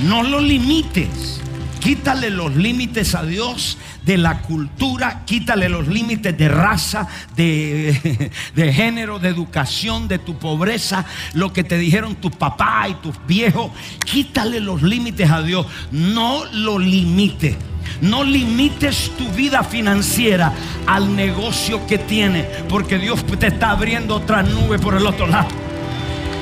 [0.02, 1.40] No lo limites.
[1.80, 8.72] Quítale los límites a Dios de la cultura, quítale los límites de raza, de, de,
[8.72, 13.70] género, de educación, de tu pobreza, lo que te dijeron tu papá y tus viejos.
[14.04, 15.66] Quítale los límites a Dios.
[15.90, 17.56] No lo limites.
[18.02, 20.52] No limites tu vida financiera
[20.86, 25.69] al negocio que tienes, porque Dios te está abriendo otra nube por el otro lado.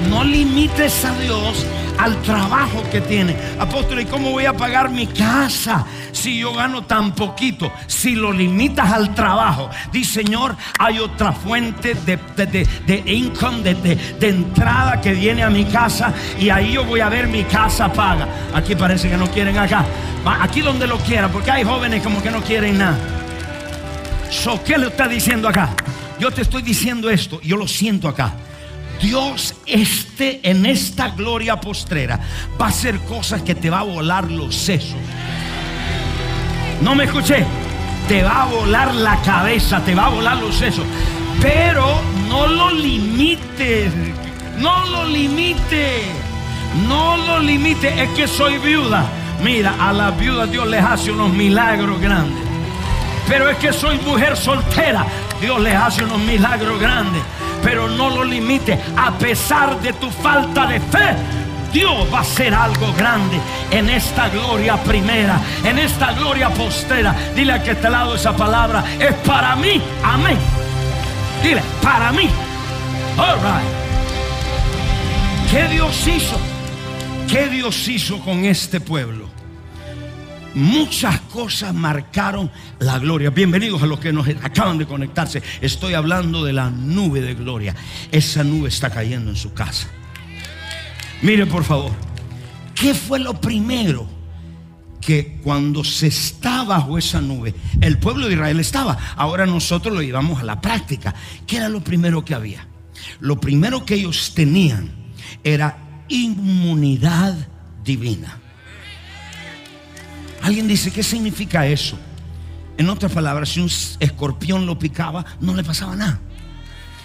[0.07, 1.67] No limites a Dios
[1.99, 3.37] al trabajo que tiene.
[3.59, 7.73] Apóstol, ¿y cómo voy a pagar mi casa si yo gano tan poquito?
[7.87, 12.17] Si lo limitas al trabajo, di Señor, hay otra fuente de,
[12.87, 17.27] de, income, de, entrada que viene a mi casa y ahí yo voy a ver
[17.27, 18.29] mi casa paga.
[18.55, 19.85] Aquí parece que no quieren acá.
[20.41, 22.99] Aquí donde lo quiera, porque hay jóvenes como que no quieren nada.
[24.31, 25.71] So, ¿Qué le está diciendo acá?
[26.21, 28.35] Yo te estoy diciendo esto, yo lo siento acá.
[29.01, 32.19] Dios este en esta gloria postrera
[32.61, 34.97] va a hacer cosas que te va a volar los sesos.
[36.83, 37.45] No me escuché.
[38.09, 40.85] Te va a volar la cabeza, te va a volar los sesos.
[41.41, 43.93] Pero no lo limites.
[44.59, 46.03] No lo limite.
[46.89, 48.03] No lo limite.
[48.03, 49.05] Es que soy viuda.
[49.43, 52.43] Mira, a las viudas Dios les hace unos milagros grandes.
[53.29, 55.07] Pero es que soy mujer soltera.
[55.41, 57.23] Dios les hace unos milagros grandes
[57.63, 58.79] pero no lo limite.
[58.97, 61.17] A pesar de tu falta de fe,
[61.73, 63.39] Dios va a hacer algo grande
[63.71, 67.15] en esta gloria primera, en esta gloria postera.
[67.35, 70.39] Dile a que te lado esa palabra, es para mí, amén.
[71.43, 72.29] Dile, para mí.
[73.17, 73.79] All right.
[75.51, 76.39] ¿Qué Dios hizo?
[77.29, 79.28] ¿Qué Dios hizo con este pueblo?
[80.59, 83.31] Muchas cosas marcaron la gloria.
[83.31, 85.41] Bienvenidos a los que nos acaban de conectarse.
[85.61, 87.77] Estoy hablando de la nube de gloria.
[88.11, 89.87] Esa nube está cayendo en su casa.
[91.23, 91.93] Mire por favor,
[92.75, 94.09] ¿qué fue lo primero
[95.01, 98.99] que cuando se está bajo esa nube, el pueblo de Israel estaba?
[99.15, 101.15] Ahora nosotros lo llevamos a la práctica.
[101.47, 102.67] ¿Qué era lo primero que había?
[103.21, 104.91] lo primero que ellos tenían
[105.45, 107.35] era inmunidad
[107.85, 108.38] divina.
[110.43, 111.99] Alguien dice, ¿qué significa eso?
[112.77, 116.21] En otras palabras, si un escorpión lo picaba, no le pasaba nada.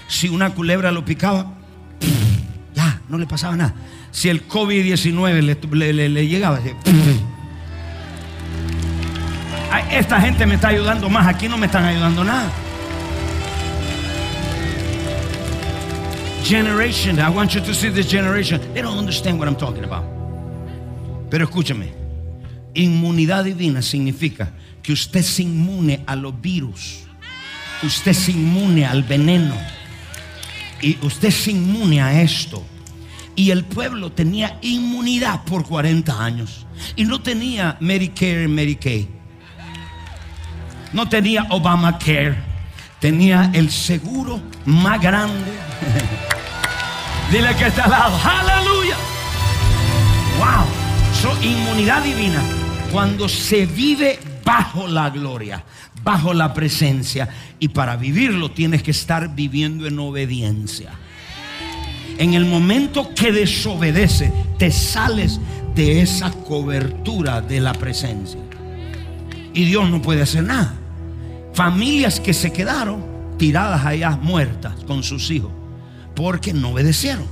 [0.08, 1.52] Si una culebra lo picaba,
[2.76, 3.74] ya, no le pasaba nada.
[4.12, 5.41] Si el COVID-19
[6.12, 6.60] le, llegaba,
[9.91, 12.52] esta gente me está ayudando más, aquí no me están ayudando nada.
[16.43, 18.60] Generation, I want you to see this generation.
[18.74, 20.04] They don't understand what I'm talking about.
[21.30, 22.03] Pero escúchame,
[22.74, 27.00] inmunidad divina significa que usted es inmune a los virus,
[27.82, 29.56] usted es inmune al veneno.
[30.82, 32.64] Y usted es inmune a esto.
[33.36, 36.66] Y el pueblo tenía inmunidad por 40 años.
[36.98, 39.08] Y no tenía Medicare Medicaid,
[40.92, 42.36] no tenía Obamacare,
[43.00, 45.52] tenía el seguro más grande.
[47.32, 48.98] Dile que está al lado, aleluya.
[50.38, 50.66] Wow,
[51.22, 52.42] so, inmunidad divina
[52.94, 55.64] cuando se vive bajo la gloria,
[56.04, 57.28] bajo la presencia.
[57.58, 60.92] Y para vivirlo tienes que estar viviendo en obediencia.
[62.20, 65.40] En el momento que desobedece, te sales
[65.74, 68.40] de esa cobertura de la presencia.
[69.56, 70.76] Y Dios no puede hacer nada.
[71.56, 73.04] Familias que se quedaron
[73.40, 75.52] tiradas allá muertas con sus hijos
[76.16, 77.26] porque no obedecieron.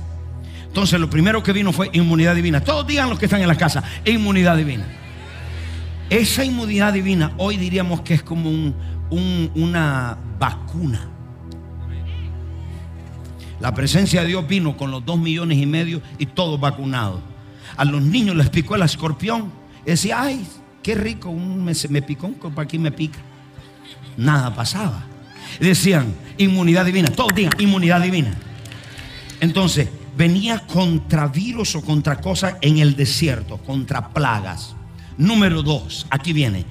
[0.66, 2.62] Entonces lo primero que vino fue inmunidad divina.
[2.62, 5.01] Todos digan los que están en la casa, inmunidad divina.
[6.12, 8.74] Esa inmunidad divina hoy diríamos que es como
[9.08, 11.08] una vacuna.
[13.58, 17.22] La presencia de Dios vino con los dos millones y medio y todos vacunados.
[17.78, 19.50] A los niños les picó el escorpión.
[19.86, 20.46] Y decía, ay,
[20.82, 23.18] qué rico, me, me picó un cuerpo aquí me pica.
[24.18, 25.06] Nada pasaba.
[25.60, 27.08] decían, inmunidad divina.
[27.08, 28.34] Todos digan, inmunidad divina.
[29.40, 34.76] Entonces, venía contra virus o contra cosas en el desierto, contra plagas.
[35.18, 36.64] Número dos, aquí viene.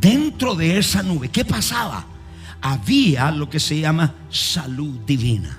[0.00, 2.06] Dentro de esa nube, ¿qué pasaba?
[2.60, 5.58] Había lo que se llama salud divina.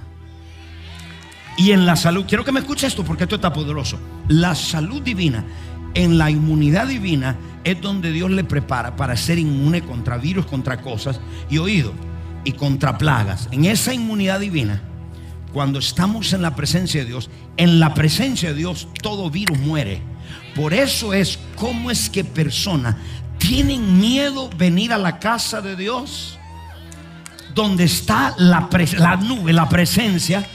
[1.58, 4.00] Y en la salud, quiero que me escuche esto porque esto está poderoso.
[4.28, 5.44] La salud divina,
[5.94, 10.82] en la inmunidad divina, es donde Dios le prepara para ser inmune contra virus, contra
[10.82, 11.20] cosas
[11.50, 11.94] y oído
[12.44, 13.48] y contra plagas.
[13.52, 14.82] En esa inmunidad divina,
[15.54, 20.02] cuando estamos en la presencia de Dios, en la presencia de Dios todo virus muere.
[20.56, 22.96] Por eso es cómo es que personas
[23.38, 26.38] tienen miedo venir a la casa de Dios,
[27.54, 28.70] donde está la,
[29.18, 30.46] nube, la presencia,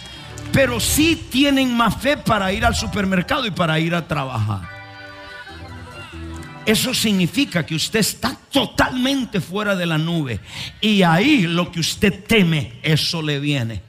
[0.53, 4.79] pero sí tienen más fe para ir al supermercado y para ir a trabajar.
[6.65, 10.41] Eso significa que usted está totalmente fuera de la nube.
[10.81, 13.88] Y ahí lo que usted teme, eso le viene.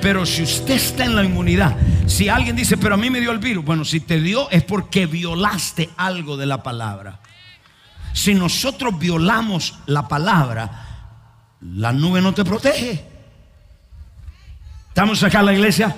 [0.00, 3.32] Pero si usted está en la inmunidad, si alguien dice, pero a mí me dio
[3.32, 7.20] el virus, bueno, si te dio es porque violaste algo de la palabra.
[8.12, 10.86] Si nosotros violamos la palabra,
[11.60, 13.04] la nube no te protege.
[14.88, 15.96] ¿Estamos acá en la iglesia?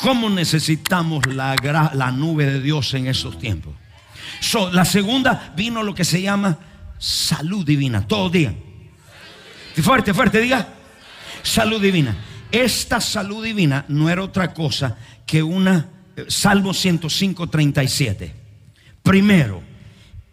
[0.00, 1.54] ¿Cómo necesitamos la,
[1.94, 3.74] la nube de Dios en esos tiempos?
[4.72, 6.58] la segunda vino lo que se llama
[6.98, 8.06] salud divina.
[8.06, 8.56] Todos digan.
[9.82, 10.68] Fuerte, fuerte, diga.
[11.42, 12.14] Salud divina.
[12.54, 18.32] Esta salud divina no era otra cosa que una eh, Salmo 105, 37.
[19.02, 19.60] Primero,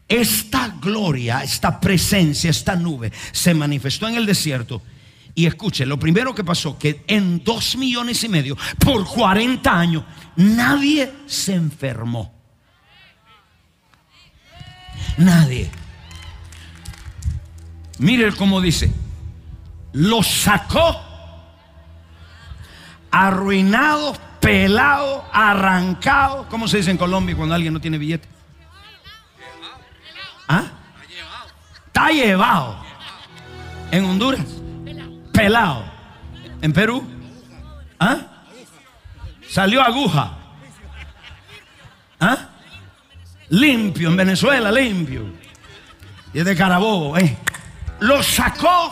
[0.08, 4.84] esta gloria, esta presencia, esta nube se manifestó en el desierto.
[5.34, 10.04] Y escuche, lo primero que pasó, que en dos millones y medio, por 40 años,
[10.36, 12.32] nadie se enfermó.
[15.18, 15.72] Nadie.
[17.98, 18.92] Mire cómo dice,
[19.94, 21.11] lo sacó
[23.12, 26.48] arruinado, pelado, arrancado.
[26.50, 28.28] ¿Cómo se dice en Colombia cuando alguien no tiene billete?
[30.48, 30.64] ¿Ah?
[31.88, 32.78] Está llevado.
[33.92, 34.46] En Honduras,
[35.34, 35.84] pelado.
[36.62, 37.04] En Perú,
[38.00, 38.18] ¿ah?
[39.50, 40.32] Salió aguja.
[42.20, 42.38] ¿Ah?
[43.50, 44.10] Limpio.
[44.10, 45.26] En Venezuela, limpio.
[46.34, 47.36] Y es de Carabobo, ¿eh?
[48.00, 48.92] Lo sacó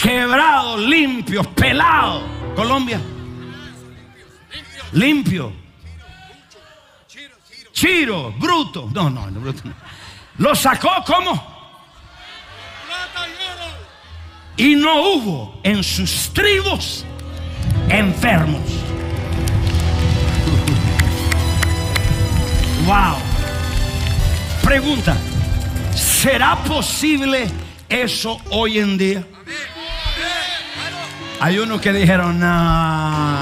[0.00, 2.22] quebrado, limpio, pelado.
[2.54, 3.00] Colombia.
[4.92, 5.52] Limpio.
[7.72, 8.90] Chiro, bruto.
[8.92, 9.62] No, no, no, bruto.
[10.38, 11.60] Lo sacó como.
[14.56, 17.04] Y no hubo en sus tribus
[17.88, 18.60] enfermos.
[22.84, 23.16] Wow.
[24.62, 25.16] Pregunta,
[25.94, 27.48] ¿será posible
[27.88, 29.24] eso hoy en día?
[31.42, 32.46] Hay unos que dijeron, no,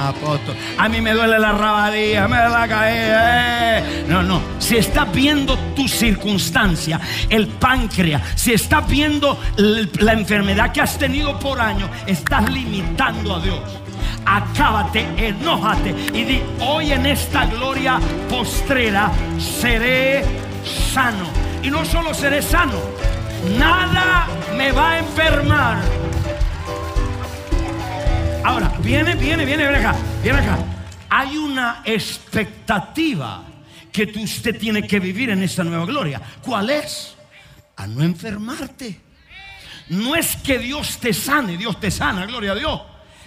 [0.09, 3.79] apóstol, a mí me duele la rabadilla, me da la caída.
[3.79, 4.05] eh".
[4.07, 4.41] No, no.
[4.61, 11.39] Si estás viendo tu circunstancia, el páncreas, si estás viendo la enfermedad que has tenido
[11.41, 13.61] por años, estás limitando a Dios.
[14.25, 20.23] Acábate, enójate y di, hoy en esta gloria postrera seré
[20.93, 21.25] sano.
[21.63, 22.79] Y no solo seré sano,
[23.59, 25.79] nada me va a enfermar.
[28.49, 30.59] Ahora, viene, viene, viene, viene acá, viene acá.
[31.11, 33.45] Hay una expectativa
[33.93, 36.19] que usted tiene que vivir en esta nueva gloria.
[36.41, 37.15] ¿Cuál es?
[37.77, 39.03] A no enfermarte.
[39.91, 42.81] No es que Dios te sane, Dios te sana, gloria a Dios.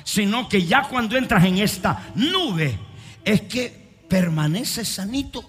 [0.04, 2.80] Sino que ya cuando entras en esta nube,
[3.24, 3.70] es que
[4.10, 5.48] permaneces sanito.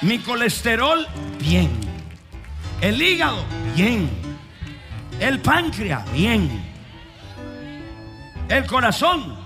[0.00, 1.06] Mi colesterol,
[1.38, 1.68] bien.
[2.80, 3.44] El hígado,
[3.76, 4.08] bien.
[5.20, 6.69] El páncreas, bien.
[8.50, 9.38] El corazón.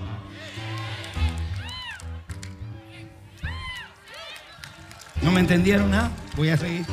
[5.21, 6.11] ¿No me entendieron nada?
[6.37, 6.87] Voy a seguir.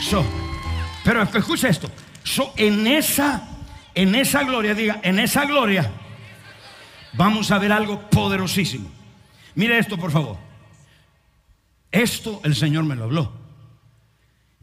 [0.00, 0.24] So,
[1.04, 1.88] pero escucha esto.
[2.24, 3.48] So, en esa,
[3.94, 5.88] en esa gloria, diga, en esa gloria,
[7.12, 8.90] vamos a ver algo poderosísimo.
[9.54, 10.38] Mire esto, por favor.
[11.92, 13.32] Esto el Señor me lo habló.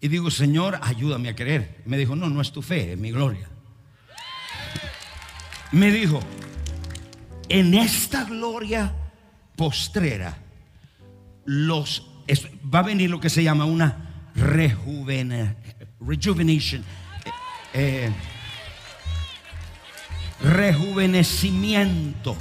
[0.01, 1.81] Y digo, Señor, ayúdame a creer.
[1.85, 3.47] Me dijo, no, no es tu fe, es mi gloria.
[5.71, 6.21] Me dijo,
[7.49, 8.93] en esta gloria
[9.55, 10.37] postrera,
[11.45, 12.07] los,
[12.73, 16.85] va a venir lo que se llama una rejuvenation,
[17.25, 17.31] eh,
[17.73, 18.11] eh,
[20.41, 22.37] rejuvenecimiento.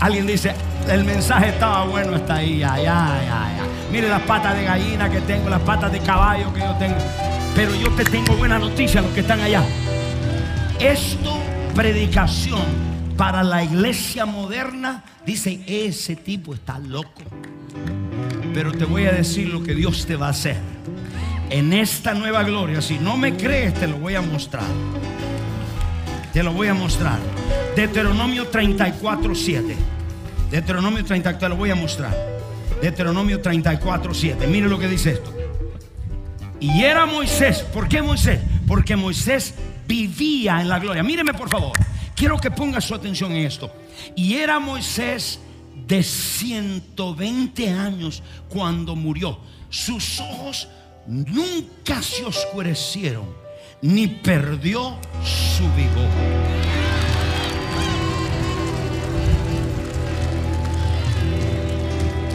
[0.00, 0.54] Alguien dice,
[0.88, 3.68] el mensaje estaba bueno hasta ahí, ya, ya, ya.
[3.92, 6.96] Mire las patas de gallina que tengo, las patas de caballo que yo tengo.
[7.54, 9.62] Pero yo te tengo buena noticia los que están allá.
[10.80, 11.38] Esto,
[11.74, 12.91] predicación
[13.22, 17.22] para la iglesia moderna, dicen, ese tipo está loco.
[18.52, 20.56] Pero te voy a decir lo que Dios te va a hacer.
[21.48, 24.66] En esta nueva gloria, si no me crees, te lo voy a mostrar.
[26.32, 27.20] Te lo voy a mostrar.
[27.76, 29.76] Deuteronomio 34, 7.
[30.50, 32.16] Deuteronomio 34, te lo voy a mostrar.
[32.82, 34.46] Deuteronomio 34, 7.
[34.48, 35.32] Mire lo que dice esto.
[36.58, 37.60] Y era Moisés.
[37.60, 38.40] ¿Por qué Moisés?
[38.66, 39.54] Porque Moisés
[39.86, 41.04] vivía en la gloria.
[41.04, 41.81] Míreme por favor.
[42.22, 43.68] Quiero que ponga su atención en esto.
[44.14, 45.40] Y era Moisés
[45.88, 49.40] de 120 años cuando murió.
[49.68, 50.68] Sus ojos
[51.04, 53.24] nunca se oscurecieron,
[53.80, 56.08] ni perdió su vigor.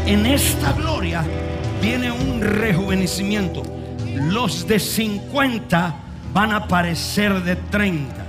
[0.05, 1.23] En esta gloria
[1.81, 3.63] viene un rejuvenecimiento.
[4.15, 5.95] Los de 50
[6.33, 8.26] van a parecer de 30.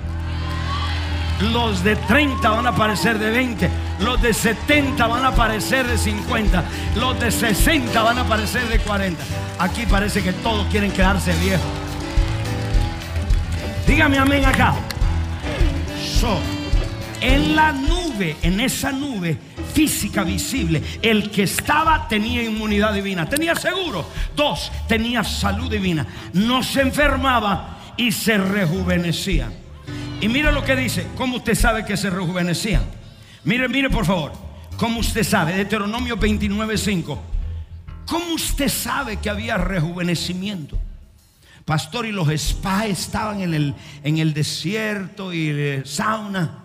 [1.40, 3.70] Los de 30 van a parecer de 20.
[4.00, 6.64] Los de 70 van a parecer de 50.
[6.96, 9.22] Los de 60 van a parecer de 40.
[9.58, 11.66] Aquí parece que todos quieren quedarse viejos.
[13.86, 14.74] Dígame amén acá.
[16.20, 16.40] So,
[17.20, 19.38] en la nube, en esa nube
[19.72, 24.04] física visible, el que estaba tenía inmunidad divina, tenía seguro.
[24.34, 26.04] Dos, tenía salud divina.
[26.32, 29.50] No se enfermaba y se rejuvenecía.
[30.20, 32.82] Y mire lo que dice, ¿cómo usted sabe que se rejuvenecía?
[33.44, 34.32] Mire, mire por favor,
[34.76, 35.54] ¿cómo usted sabe?
[35.54, 37.18] Deuteronomio 29:5.
[38.06, 40.78] ¿Cómo usted sabe que había rejuvenecimiento?
[41.64, 46.64] Pastor, y los spas estaban en el, en el desierto y eh, sauna.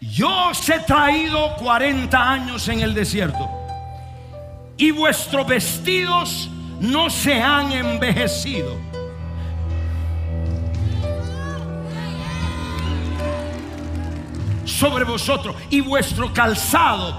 [0.00, 3.48] Yo os he traído 40 años en el desierto
[4.76, 6.50] y vuestros vestidos
[6.80, 8.85] no se han envejecido.
[14.66, 17.16] Sobre vosotros y vuestro calzado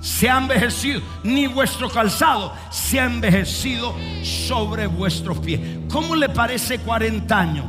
[0.00, 5.60] se ha envejecido, ni vuestro calzado se ha envejecido sobre vuestros pies.
[5.90, 7.66] ¿Cómo le parece 40 años?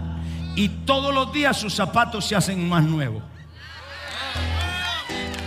[0.55, 3.23] Y todos los días sus zapatos se hacen más nuevos.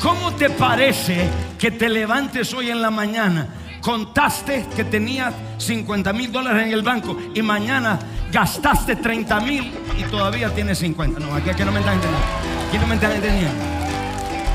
[0.00, 1.28] ¿Cómo te parece
[1.58, 3.48] que te levantes hoy en la mañana?
[3.80, 7.98] Contaste que tenías 50 mil dólares en el banco y mañana
[8.32, 11.20] gastaste 30 mil y todavía tienes 50.
[11.20, 12.49] No, aquí, aquí no me están entendiendo.
[12.70, 13.64] Aquí no me están entendiendo.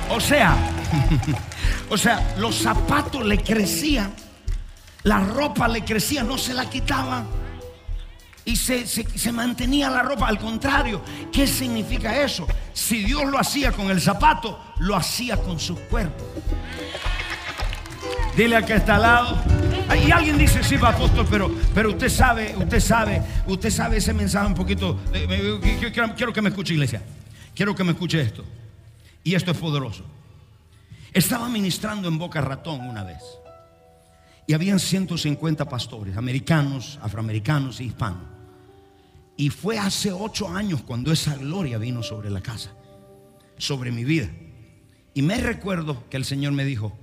[0.09, 0.55] O sea,
[1.89, 4.13] o sea, los zapatos le crecían,
[5.03, 7.25] la ropa le crecía, no se la quitaban.
[8.45, 10.27] Y se, se- se mantenía la ropa.
[10.27, 11.01] Al contrario,
[11.33, 12.47] ¿qué significa eso?
[12.73, 16.23] Si Dios lo hacía con el zapato, lo hacía con su cuerpo.
[18.37, 19.37] Dile al que está al lado.
[20.07, 24.47] Y alguien dice, sí, apóstol, pero, pero usted sabe, usted sabe, usted sabe ese mensaje
[24.47, 24.99] un poquito.
[26.15, 27.01] quiero que me escuche, iglesia.
[27.55, 28.43] Quiero que me escuche esto.
[29.23, 30.03] Y esto es poderoso.
[31.13, 33.23] Estaba ministrando en Boca Ratón una vez.
[34.45, 38.27] Y habían 150 pastores, americanos, afroamericanos e hispanos.
[39.37, 42.73] Y fue hace ocho años cuando esa gloria vino sobre la casa,
[43.57, 44.29] sobre mi vida.
[45.13, 46.97] Y me recuerdo que el Señor me dijo,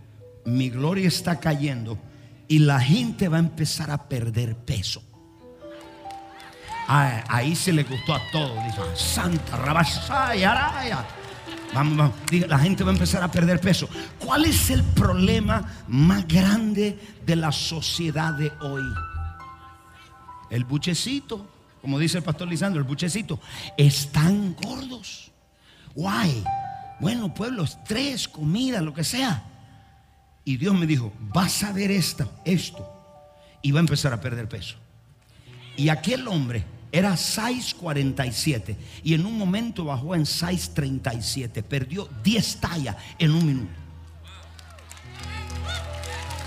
[0.45, 1.99] mi gloria está cayendo
[2.47, 5.03] y la gente va a empezar a perder peso.
[6.89, 8.65] Ah, ahí se le gustó a todos.
[8.65, 11.07] Dijo, Santa Rabasaya,
[11.75, 12.15] Vamos, vamos.
[12.49, 13.89] La gente va a empezar a perder peso.
[14.19, 18.83] ¿Cuál es el problema más grande de la sociedad de hoy?
[20.51, 21.47] El buchecito,
[21.81, 23.41] como dice el pastor Lisandro, el buchecito.
[23.77, 25.31] Están gordos.
[25.95, 26.45] Guay.
[27.01, 29.43] Bueno, pueblo, estrés, comida, lo que sea.
[30.45, 32.89] Y Dios me dijo, vas a ver esto, esto.
[33.63, 34.77] Y va a empezar a perder peso.
[35.77, 41.63] Y aquel hombre era 6.47 y en un momento bajó en 6.37.
[41.63, 43.73] Perdió 10 tallas en un minuto.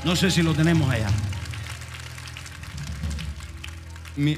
[0.03, 1.07] No sé si lo tenemos allá.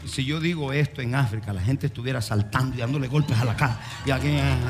[0.06, 3.56] Si yo digo esto en África, la gente estuviera saltando y dándole golpes a la
[3.56, 3.78] cara.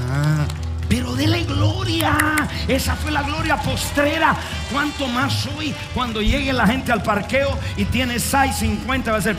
[0.09, 0.45] Ah,
[0.89, 2.36] pero dele gloria.
[2.68, 4.36] Esa fue la gloria postrera.
[4.72, 9.38] ¿Cuánto más hoy cuando llegue la gente al parqueo y tiene 6.50 va a ser...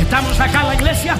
[0.00, 1.16] Estamos acá en la iglesia.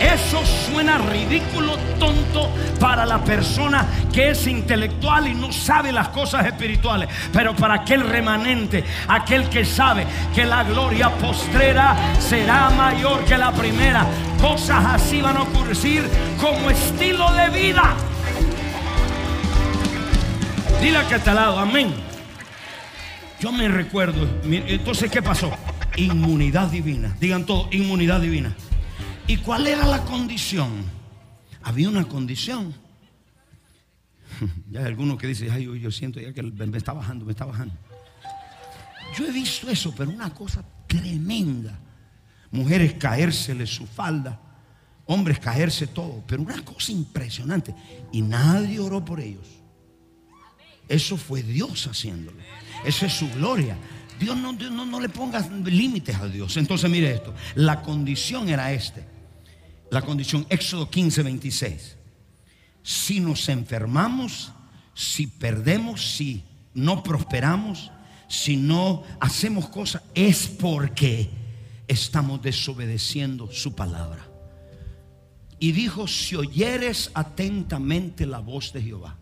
[0.00, 6.44] Eso suena ridículo, tonto para la persona que es intelectual y no sabe las cosas
[6.44, 7.08] espirituales.
[7.32, 13.52] Pero para aquel remanente, aquel que sabe que la gloria postrera será mayor que la
[13.52, 14.04] primera,
[14.40, 16.04] cosas así van a ocurrir
[16.38, 17.94] como estilo de vida.
[20.80, 22.05] Dile que está al lado, amén.
[23.40, 25.52] Yo me recuerdo, entonces, ¿qué pasó?
[25.96, 27.14] Inmunidad divina.
[27.20, 28.54] Digan todo, inmunidad divina.
[29.26, 30.70] ¿Y cuál era la condición?
[31.62, 32.74] Había una condición.
[34.70, 37.46] Ya hay algunos que dicen, ay, yo, siento ya que me está bajando, me está
[37.46, 37.74] bajando.
[39.16, 41.78] Yo he visto eso, pero una cosa tremenda.
[42.50, 44.38] Mujeres caérsele su falda,
[45.06, 47.74] hombres caerse todo, pero una cosa impresionante.
[48.12, 49.46] Y nadie oró por ellos.
[50.88, 52.38] Eso fue Dios haciéndolo.
[52.84, 53.76] Esa es su gloria.
[54.18, 56.56] Dios no, no, le ponga límites a Dios.
[56.56, 57.34] Entonces mire esto.
[57.54, 59.04] La condición era este.
[59.90, 61.96] La condición, Éxodo 15, 26.
[62.82, 64.52] Si nos enfermamos,
[64.94, 67.90] si perdemos, si no prosperamos,
[68.28, 71.30] si no hacemos cosas, es porque
[71.86, 74.26] estamos desobedeciendo su palabra.
[75.58, 79.16] Y dijo, si oyeres atentamente la voz de Jehová,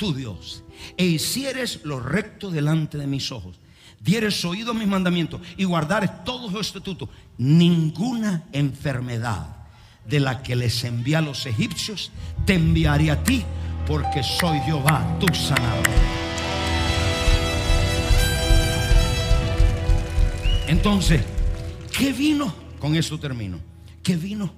[0.00, 0.64] tu Dios,
[0.96, 3.60] e hicieres lo recto delante de mis ojos,
[4.00, 9.58] dieres oído a mis mandamientos y guardares todos los estatutos, ninguna enfermedad
[10.06, 12.12] de la que les envía a los egipcios
[12.46, 13.44] te enviaré a ti,
[13.86, 15.86] porque soy Jehová, tu sanador.
[20.66, 21.22] Entonces,
[21.92, 22.54] ¿qué vino?
[22.78, 23.58] Con eso termino.
[24.02, 24.50] ¿Qué vino?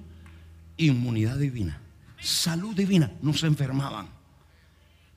[0.77, 1.81] Inmunidad divina,
[2.21, 4.22] salud divina, no se enfermaban.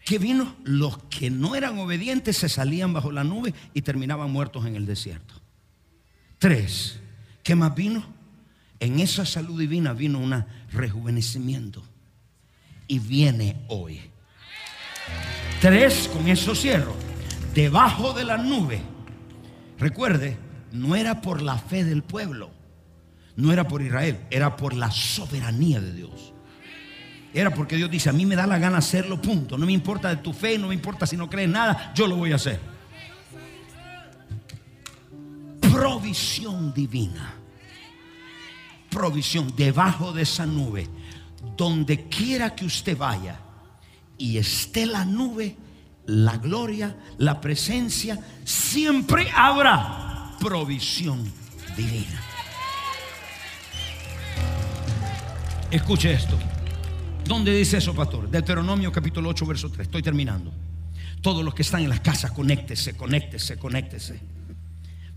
[0.06, 0.54] ¿Qué vino?
[0.62, 4.86] Los que no eran obedientes se salían bajo la nube y terminaban muertos en el
[4.86, 5.34] desierto.
[6.38, 7.00] Tres,
[7.42, 8.06] ¿qué más vino?
[8.78, 11.82] En esa salud divina vino un rejuvenecimiento.
[12.86, 14.00] Y viene hoy.
[15.60, 16.94] Tres, con eso cierro.
[17.52, 18.82] Debajo de la nube.
[19.76, 20.36] Recuerde,
[20.70, 22.52] no era por la fe del pueblo.
[23.34, 24.20] No era por Israel.
[24.30, 26.32] Era por la soberanía de Dios.
[27.32, 29.58] Era porque Dios dice, a mí me da la gana hacerlo, punto.
[29.58, 32.16] No me importa de tu fe, no me importa si no crees nada, yo lo
[32.16, 32.60] voy a hacer.
[35.60, 37.34] Provisión divina.
[38.90, 40.88] Provisión debajo de esa nube.
[41.56, 43.38] Donde quiera que usted vaya
[44.18, 45.56] y esté la nube,
[46.06, 51.30] la gloria, la presencia, siempre habrá provisión
[51.76, 52.22] divina.
[55.70, 56.38] Escuche esto.
[57.26, 58.30] ¿Dónde dice eso, pastor?
[58.30, 59.88] Deuteronomio capítulo 8, verso 3.
[59.88, 60.52] Estoy terminando.
[61.20, 64.20] Todos los que están en las casas, conéctese, conéctese, conéctese.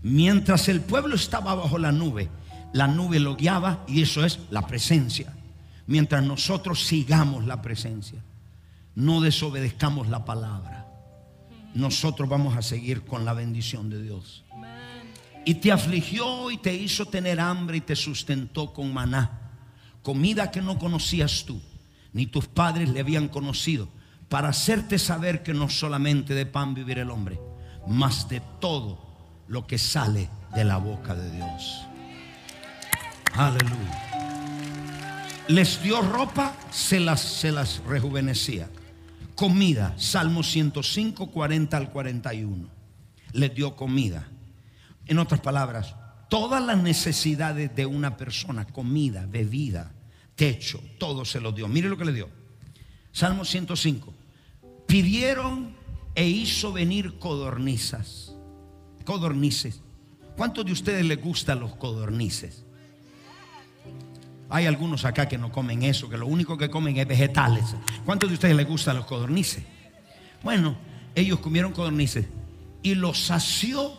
[0.02, 2.28] Mientras el pueblo estaba bajo la nube,
[2.72, 5.32] la nube lo guiaba y eso es la presencia.
[5.86, 8.20] Mientras nosotros sigamos la presencia,
[8.96, 10.88] no desobedezcamos la palabra,
[11.74, 14.42] nosotros vamos a seguir con la bendición de Dios.
[15.44, 19.52] Y te afligió y te hizo tener hambre y te sustentó con maná,
[20.02, 21.60] comida que no conocías tú
[22.12, 23.88] ni tus padres le habían conocido,
[24.28, 27.40] para hacerte saber que no solamente de pan vivir el hombre,
[27.88, 28.98] mas de todo
[29.48, 31.86] lo que sale de la boca de Dios.
[33.34, 34.10] Aleluya.
[35.48, 38.68] Les dio ropa, se las, se las rejuvenecía.
[39.34, 42.68] Comida, Salmo 105, 40 al 41.
[43.32, 44.28] Les dio comida.
[45.06, 45.96] En otras palabras,
[46.28, 49.92] todas las necesidades de una persona, comida, bebida,
[50.40, 51.68] techo, todo se lo dio.
[51.68, 52.30] Mire lo que le dio.
[53.12, 54.14] Salmo 105.
[54.86, 55.76] Pidieron
[56.14, 58.34] e hizo venir codornizas.
[59.04, 59.82] Codornices.
[60.38, 62.64] ¿Cuántos de ustedes les gustan los codornices?
[64.48, 67.76] Hay algunos acá que no comen eso, que lo único que comen es vegetales.
[68.06, 69.62] ¿Cuántos de ustedes les gustan los codornices?
[70.42, 70.74] Bueno,
[71.14, 72.24] ellos comieron codornices
[72.82, 73.92] y los sació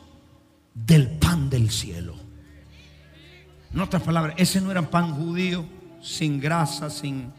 [0.73, 2.15] del pan del cielo.
[3.71, 5.67] En otras palabras, ese no era pan judío,
[6.01, 7.31] sin grasa, sin,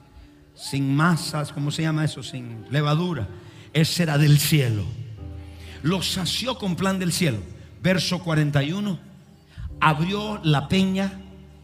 [0.54, 2.22] sin masas, ¿cómo se llama eso?
[2.22, 3.28] Sin levadura.
[3.72, 4.84] Ese era del cielo.
[5.82, 7.38] Los sació con plan del cielo.
[7.82, 8.98] Verso 41.
[9.80, 11.20] Abrió la peña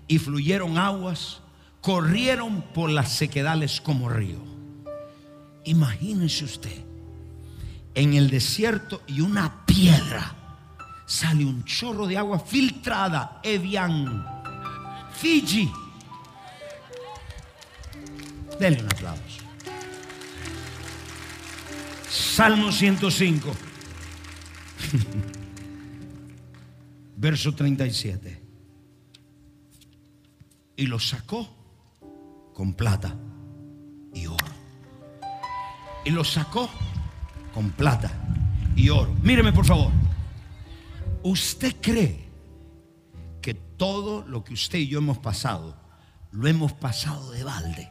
[0.08, 1.40] y fluyeron aguas,
[1.80, 4.38] corrieron por las sequedales como río.
[5.64, 6.84] Imagínense usted,
[7.94, 10.34] en el desierto y una piedra
[11.06, 14.26] sale un chorro de agua filtrada, Evian,
[15.12, 15.70] Fiji.
[18.58, 19.42] Denle un aplauso.
[22.08, 23.50] Salmo 105,
[27.16, 28.48] verso 37
[30.78, 31.46] y lo sacó
[32.54, 33.14] con plata
[34.14, 34.46] y oro.
[36.04, 36.70] Y lo sacó
[37.52, 38.12] con plata
[38.76, 39.12] y oro.
[39.22, 39.90] Míreme por favor.
[41.24, 42.28] ¿Usted cree
[43.42, 45.76] que todo lo que usted y yo hemos pasado,
[46.30, 47.90] lo hemos pasado de balde?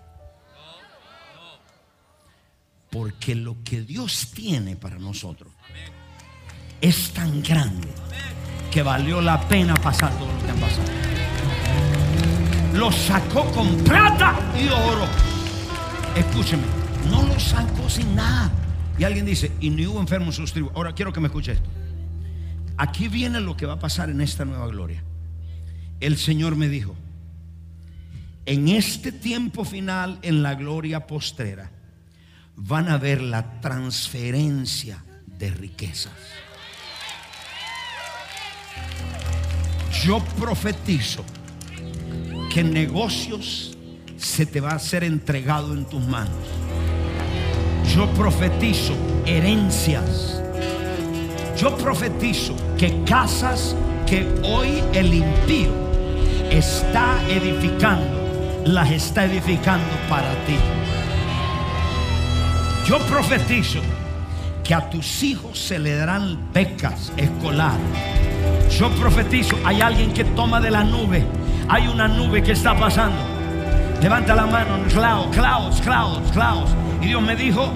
[2.89, 5.51] Porque lo que Dios tiene para nosotros
[6.79, 7.87] es tan grande
[8.71, 11.07] que valió la pena pasar todo lo que han pasado
[12.77, 15.07] lo sacó con plata y oro.
[16.15, 16.63] Escúcheme,
[17.09, 18.51] no lo sacó sin nada.
[18.99, 20.71] Y alguien dice, y ni hubo enfermos en sus tribus.
[20.75, 21.69] Ahora quiero que me escuche esto.
[22.77, 25.03] Aquí viene lo que va a pasar en esta nueva gloria.
[25.99, 26.95] El Señor me dijo,
[28.45, 31.71] en este tiempo final, en la gloria postrera,
[32.57, 36.13] van a ver la transferencia de riquezas.
[40.03, 41.23] Yo profetizo
[42.51, 43.77] que negocios
[44.17, 46.33] se te va a ser entregado en tus manos.
[47.95, 48.95] Yo profetizo
[49.25, 50.41] herencias.
[51.57, 53.75] Yo profetizo que casas
[54.07, 55.71] que hoy el impío
[56.51, 60.86] está edificando, las está edificando para ti.
[62.87, 63.81] Yo profetizo
[64.63, 67.81] que a tus hijos se le darán becas escolares.
[68.77, 71.25] Yo profetizo, hay alguien que toma de la nube
[71.69, 73.17] hay una nube que está pasando.
[74.01, 76.71] Levanta la mano, clouds, clouds, clouds, clouds.
[77.01, 77.71] Y Dios me dijo,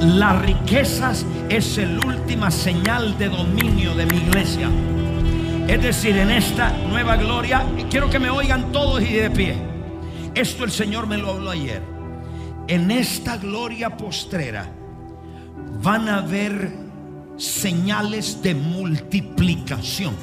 [0.00, 4.68] las riquezas es la última señal de dominio de mi iglesia.
[5.66, 9.56] Es decir, en esta nueva gloria, quiero que me oigan todos y de pie.
[10.34, 11.93] Esto el Señor me lo habló ayer.
[12.66, 14.66] En esta gloria postrera
[15.82, 16.72] van a haber
[17.36, 20.14] señales de multiplicación.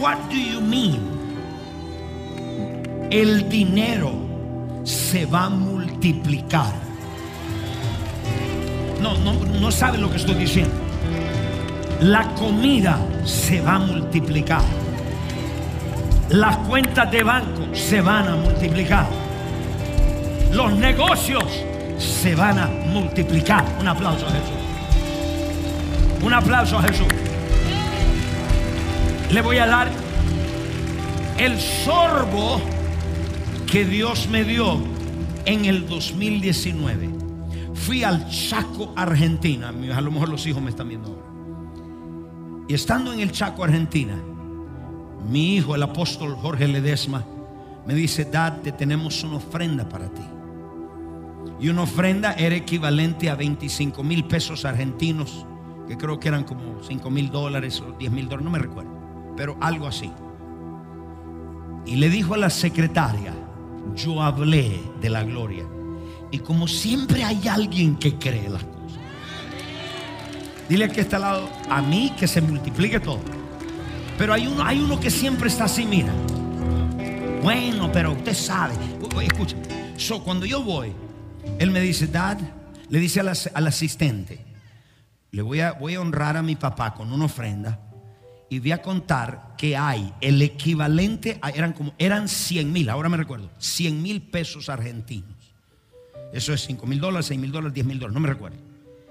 [0.00, 0.98] What do you mean?
[3.10, 4.12] El dinero
[4.82, 6.72] se va a multiplicar.
[9.00, 10.74] No, no, no saben lo que estoy diciendo.
[12.00, 14.62] La comida se va a multiplicar.
[16.30, 19.27] Las cuentas de banco se van a multiplicar.
[20.58, 21.44] Los negocios
[21.98, 23.64] se van a multiplicar.
[23.80, 24.58] Un aplauso a Jesús.
[26.20, 27.06] Un aplauso a Jesús
[29.30, 29.88] le voy a dar
[31.38, 32.60] el sorbo
[33.70, 34.80] que Dios me dio
[35.44, 37.08] en el 2019.
[37.74, 39.68] Fui al Chaco, Argentina.
[39.68, 42.66] A lo mejor los hijos me están viendo ahora.
[42.66, 44.20] Y estando en el Chaco, Argentina,
[45.30, 47.24] mi hijo, el apóstol Jorge Ledesma,
[47.86, 50.37] me dice, Dad, te tenemos una ofrenda para ti.
[51.60, 55.46] Y una ofrenda era equivalente a 25 mil pesos argentinos,
[55.86, 58.98] que creo que eran como 5 mil dólares o 10 mil dólares, no me recuerdo
[59.38, 60.10] pero algo así.
[61.86, 63.32] Y le dijo a la secretaria,
[63.94, 65.64] yo hablé de la gloria.
[66.32, 68.98] Y como siempre hay alguien que cree las cosas.
[70.68, 73.20] Dile que está al lado, a mí que se multiplique todo.
[74.18, 76.12] Pero hay uno, hay uno que siempre está así, mira.
[77.40, 78.74] Bueno, pero usted sabe.
[79.22, 79.56] Escucha,
[79.96, 80.92] so, cuando yo voy,
[81.58, 82.38] él me dice, Dad,
[82.88, 84.44] le dice al, asistente,
[85.30, 87.80] le voy a, a honrar a mi papá con una ofrenda
[88.48, 93.16] y voy a contar que hay el equivalente, eran como, eran 100 mil, ahora me
[93.16, 95.36] recuerdo, 100 mil pesos argentinos.
[96.32, 98.56] Eso es 5 mil dólares, 6 mil dólares, 10 mil dólares, no me recuerdo.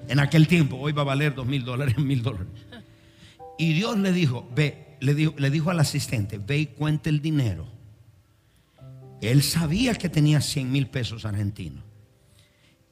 [0.08, 2.48] En aquel tiempo, hoy va a valer 2 mil dólares, mil dólares.
[3.58, 7.22] Y Dios le dijo, ve, le dijo, le dijo al asistente, ve y cuente el
[7.22, 7.68] dinero.
[9.22, 11.87] Él sabía que tenía 100 mil pesos argentinos.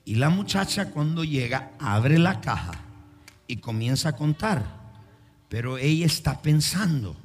[0.06, 2.80] Y la muchacha cuando llega, abre la caja
[3.48, 4.64] y comienza a contar.
[5.50, 7.16] Pero ella está pensando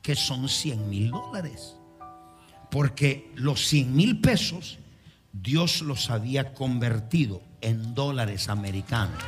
[0.00, 1.74] que son 100 mil dólares.
[2.70, 4.78] Porque los 100 mil pesos
[5.32, 9.22] Dios los había convertido en dólares americanos.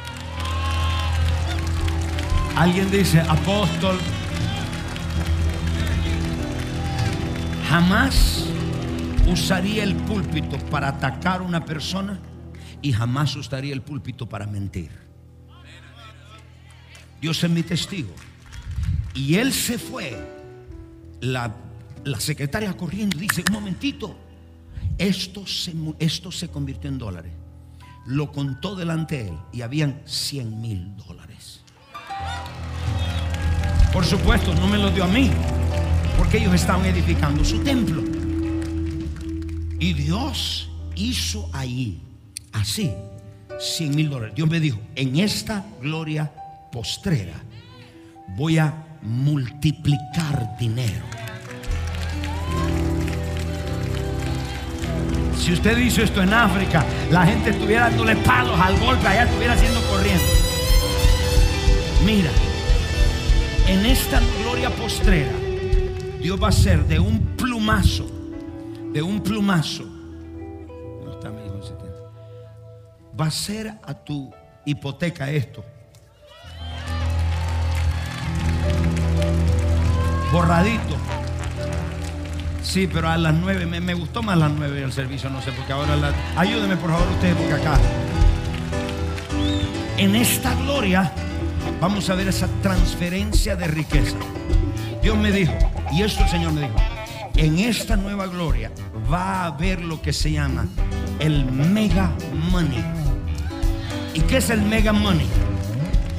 [2.57, 3.99] Alguien dice, apóstol,
[7.69, 8.47] jamás
[9.27, 12.21] usaría el púlpito para atacar a una persona
[12.83, 14.91] y jamás usaría el púlpito para mentir.
[17.21, 18.13] Dios es mi testigo.
[19.15, 20.19] Y él se fue.
[21.21, 21.55] La,
[22.19, 24.17] secretaria corriendo dice, un momentito,
[24.99, 27.33] esto se, esto se convirtió en dólares.
[28.07, 31.61] Lo contó delante de él y habían 100 mil dólares.
[33.93, 35.31] Por supuesto, no me lo dio a mí,
[36.19, 38.03] porque ellos estaban edificando su templo.
[39.79, 42.03] Y Dios hizo ahí,
[42.53, 42.93] así,
[43.59, 44.35] 100 mil dólares.
[44.35, 46.31] Dios me dijo, en esta gloria
[46.71, 47.35] postrera
[48.37, 51.05] voy a multiplicar dinero.
[55.39, 59.55] Si usted hizo esto en África, la gente estuviera dándole palos al golpe, allá estuviera
[59.55, 60.25] haciendo corriendo.
[62.07, 62.31] Mira,
[63.67, 65.33] en esta gloria postrera,
[66.21, 68.09] Dios va a ser de un plumazo,
[68.93, 69.92] de un plumazo.
[73.19, 74.33] Va a ser a tu
[74.65, 75.65] hipoteca esto.
[80.33, 80.97] borradito.
[82.63, 85.73] Sí, pero a las nueve, me, gustó más las nueve el servicio, no sé, porque
[85.73, 87.79] ahora la, ayúdeme por favor ustedes, porque acá,
[89.99, 91.13] en esta gloria,
[91.81, 94.17] vamos a ver esa transferencia de riqueza.
[95.03, 95.53] Dios me dijo,
[95.93, 96.77] y esto el Señor me dijo,
[97.37, 98.71] en esta nueva gloria
[99.13, 100.67] va a haber lo que se llama
[101.19, 102.13] el mega
[102.51, 103.02] money.
[104.15, 105.29] ¿Y qué es el mega money?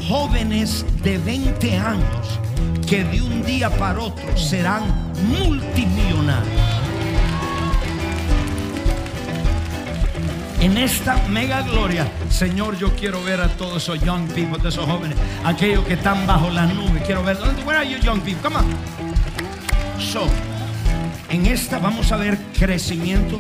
[0.08, 2.40] Jóvenes de 20 años
[2.88, 4.84] que de un día para otro serán
[5.28, 6.62] multimillonarios.
[10.60, 14.86] En esta mega gloria, Señor, yo quiero ver a todos esos young people, de esos
[14.86, 17.02] jóvenes, aquellos que están bajo la nube.
[17.06, 18.42] Quiero ver, where are you young people?
[18.42, 18.66] Come on.
[20.00, 20.26] So,
[21.30, 23.40] en esta vamos a ver crecimiento.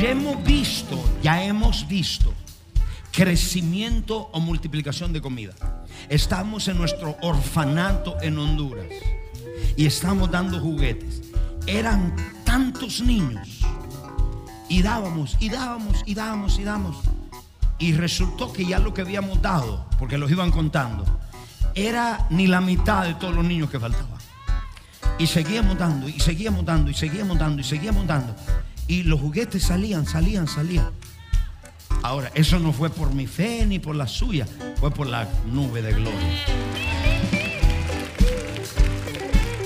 [0.00, 2.32] Ya hemos visto, ya hemos visto
[3.14, 5.54] crecimiento o multiplicación de comida.
[6.08, 8.86] Estamos en nuestro orfanato en Honduras
[9.76, 11.22] y estamos dando juguetes.
[11.66, 13.60] Eran tantos niños
[14.68, 16.96] y dábamos y dábamos y dábamos y dábamos.
[17.78, 21.04] Y resultó que ya lo que habíamos dado, porque los iban contando,
[21.74, 24.18] era ni la mitad de todos los niños que faltaban.
[25.18, 28.34] Y seguíamos dando, y seguíamos dando, y seguíamos dando, y seguíamos dando.
[28.88, 30.90] Y los juguetes salían, salían, salían.
[32.02, 34.46] Ahora, eso no fue por mi fe ni por la suya,
[34.78, 36.44] fue por la nube de gloria.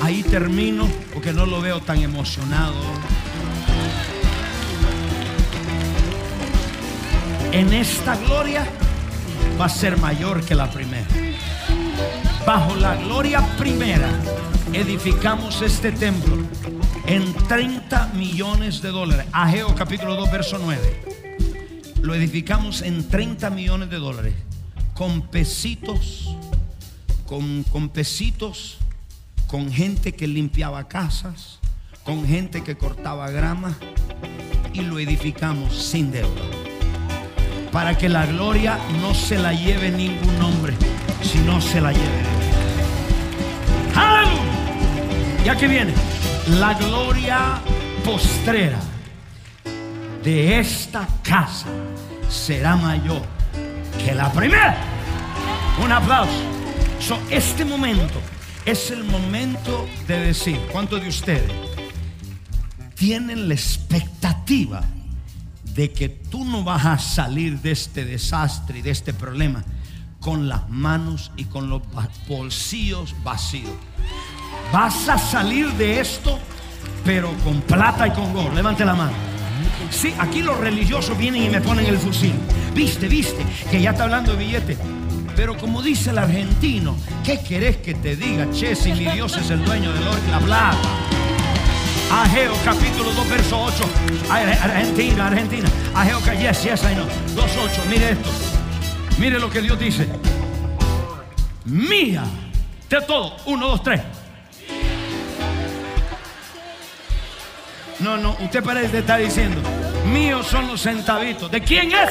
[0.01, 2.77] Ahí termino porque no lo veo tan emocionado.
[7.53, 8.67] En esta gloria
[9.61, 11.07] va a ser mayor que la primera.
[12.47, 14.09] Bajo la gloria primera
[14.73, 16.37] edificamos este templo
[17.07, 19.27] en 30 millones de dólares.
[19.33, 21.08] Ageo capítulo 2, verso 9
[22.03, 24.35] lo edificamos en 30 millones de dólares,
[24.95, 26.35] con pesitos,
[27.27, 28.79] con, con pesitos,
[29.47, 31.59] con gente que limpiaba casas,
[32.05, 33.77] con gente que cortaba grama,
[34.73, 36.43] y lo edificamos sin deuda.
[37.73, 40.75] Para que la gloria no se la lleve ningún hombre,
[41.23, 42.39] sino se la lleve.
[45.45, 45.95] Ya que viene,
[46.59, 47.63] la gloria
[48.05, 48.79] postrera
[50.23, 51.69] de esta casa
[52.29, 53.23] será mayor
[54.05, 54.77] que la primera.
[55.83, 56.45] Un aplauso.
[57.31, 58.21] este momento
[58.65, 61.51] es el momento de decir, ¿cuántos de ustedes
[62.95, 64.83] tienen la expectativa
[65.75, 69.65] de que tú no vas a salir de este desastre y de este problema
[70.21, 71.83] con las manos y con los
[72.27, 73.71] bolsillos vacíos?
[74.73, 76.39] Vas a salir de esto,
[77.05, 78.53] pero con plata y con oro.
[78.53, 79.38] Levante la mano.
[79.91, 82.35] Sí, aquí los religiosos vienen y me ponen el fusil.
[82.75, 84.77] Viste, viste, que ya está hablando de billete.
[85.37, 88.51] Pero como dice el argentino, ¿qué querés que te diga?
[88.51, 90.79] Che, si mi Dios es el dueño y la plata.
[92.11, 93.85] Ageo capítulo 2, verso 8.
[94.31, 95.69] Argentina, Argentina.
[95.95, 97.07] Ageo, yes, yes, I know.
[97.37, 97.83] 2, 8.
[97.89, 98.31] Mire esto.
[99.19, 100.09] Mire lo que Dios dice.
[101.67, 102.25] Mía.
[102.89, 103.37] De todo.
[103.47, 104.01] 1, 2, 3.
[108.01, 109.61] No, no, usted parece estar diciendo,
[110.13, 111.51] míos son los centavitos.
[111.51, 112.11] ¿De quién es?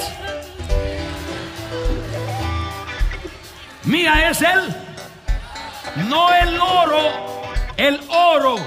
[3.86, 4.76] Mía es él.
[6.10, 7.44] No el oro,
[7.78, 8.58] el oro.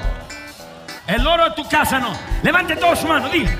[1.07, 2.13] El oro de tu casa no.
[2.43, 3.55] Levante todos su mano, diga.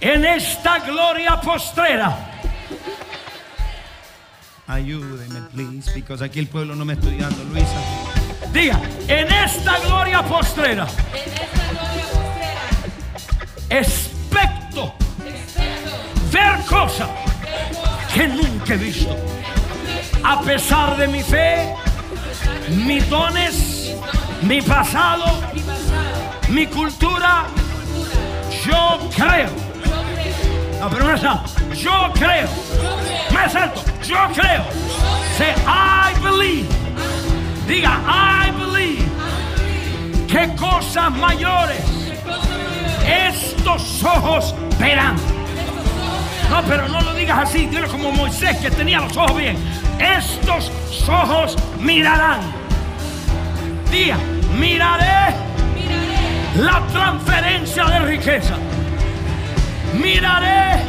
[0.00, 2.32] En esta gloria postrera.
[4.66, 7.76] Ayúdeme, please, porque aquí el pueblo no me está estudiando, Luisa.
[8.52, 10.86] Diga, en esta gloria postrera.
[10.86, 11.63] En esta gloria postrera.
[13.70, 14.94] Expecto.
[16.30, 17.08] Ver cosas
[18.12, 19.16] que nunca he visto.
[20.22, 21.74] A pesar de mi fe,
[22.68, 23.94] mis dones,
[24.42, 25.24] mi pasado
[26.48, 27.46] mi cultura,
[28.64, 29.50] yo creo.
[30.80, 31.44] No, pero no está.
[31.74, 32.48] Yo creo.
[33.32, 33.54] Más.
[34.06, 34.64] Yo creo.
[35.36, 36.68] Say, I believe.
[37.66, 39.08] Diga, I believe.
[40.28, 42.03] Que cosas mayores
[43.06, 45.16] estos ojos verán.
[46.50, 47.66] No, pero no lo digas así.
[47.66, 49.56] Dilo como Moisés que tenía los ojos bien.
[49.98, 50.70] Estos
[51.08, 52.40] ojos mirarán.
[53.90, 54.18] Diga,
[54.58, 55.34] miraré
[56.56, 58.54] la transferencia de riqueza.
[59.94, 60.82] Miraré,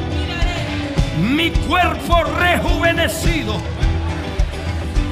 [1.20, 3.58] mi cuerpo rejuvenecido.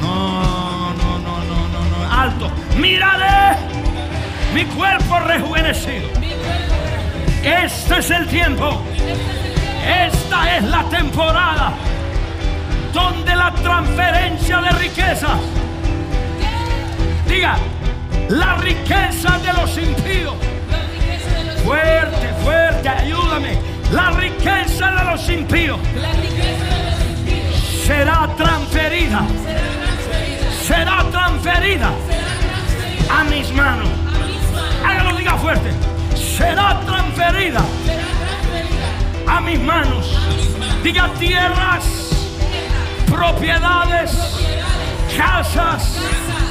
[0.02, 2.12] No, no, no, no, no, no.
[2.12, 2.52] Alto.
[2.78, 3.58] Miraré
[4.54, 6.10] mi cuerpo rejuvenecido.
[7.44, 8.82] Este es el tiempo.
[9.86, 11.74] Esta es la temporada
[12.94, 15.40] donde la transferencia de riquezas.
[17.28, 17.58] Diga,
[18.30, 20.36] la riqueza de los impíos.
[21.66, 23.58] Fuerte, fuerte, ayúdame.
[23.92, 25.80] La riqueza de los impíos
[27.86, 29.22] será transferida.
[30.66, 31.92] Será transferida
[33.10, 33.90] a mis manos.
[34.86, 35.93] Hágalo, diga fuerte.
[36.38, 37.62] Será transferida
[39.28, 40.18] a mis manos.
[40.84, 41.84] Diga tierras,
[43.08, 44.12] propiedades,
[45.16, 46.00] casas,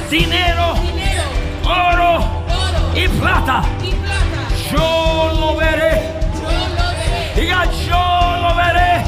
[0.09, 0.75] dinero
[1.65, 2.43] oro
[2.95, 3.63] y plata.
[4.71, 6.01] Yo lo veré.
[7.35, 9.03] Diga, yo lo veré.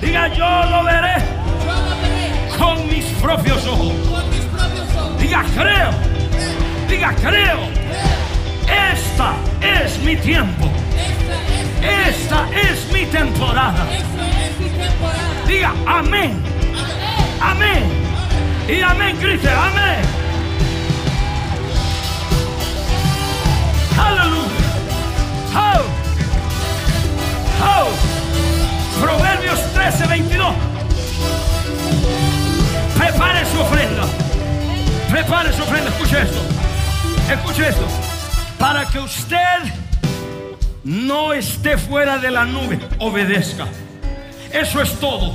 [0.00, 1.14] Diga, yo lo veré.
[2.58, 3.92] Con mis propios ojos.
[5.18, 5.90] Diga, creo.
[6.88, 7.77] Diga, creo.
[8.68, 10.70] Esta es mi tiempo.
[11.82, 13.86] Esta es mi temporada.
[15.46, 16.42] Diga, amén.
[17.40, 17.84] Amén.
[18.68, 19.48] Y amén, Cristo.
[19.48, 20.02] Amén.
[23.98, 24.52] Aleluya.
[25.54, 25.82] Oh.
[27.64, 29.00] Oh.
[29.00, 30.54] Proverbios 13, 22.
[32.96, 34.04] Prepare su ofrenda.
[35.10, 35.90] Prepare su ofrenda.
[35.90, 36.40] Escuche esto.
[37.32, 38.07] Escuche esto.
[38.58, 39.72] Para que usted
[40.84, 43.66] no esté fuera de la nube, obedezca.
[44.52, 45.34] Eso es todo.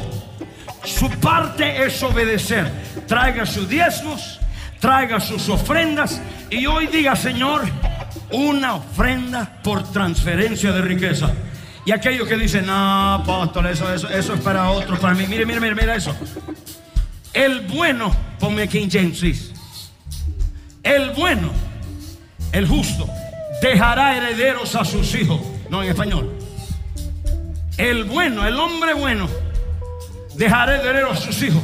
[0.83, 2.69] Su parte es obedecer.
[3.07, 4.39] Traiga sus diezmos,
[4.79, 7.63] traiga sus ofrendas y hoy diga, Señor,
[8.31, 11.31] una ofrenda por transferencia de riqueza.
[11.85, 15.25] Y aquellos que dicen, no, apóstol, eso, eso, eso es para otros, para mí.
[15.27, 16.15] Mire, mire, mire, mire eso.
[17.33, 19.51] El bueno, ponme King James,
[20.83, 21.51] El bueno,
[22.53, 23.09] el justo,
[23.61, 25.41] dejará herederos a sus hijos.
[25.69, 26.31] No en español.
[27.77, 29.27] El bueno, el hombre bueno,
[30.35, 31.61] dejará herederos a sus hijos.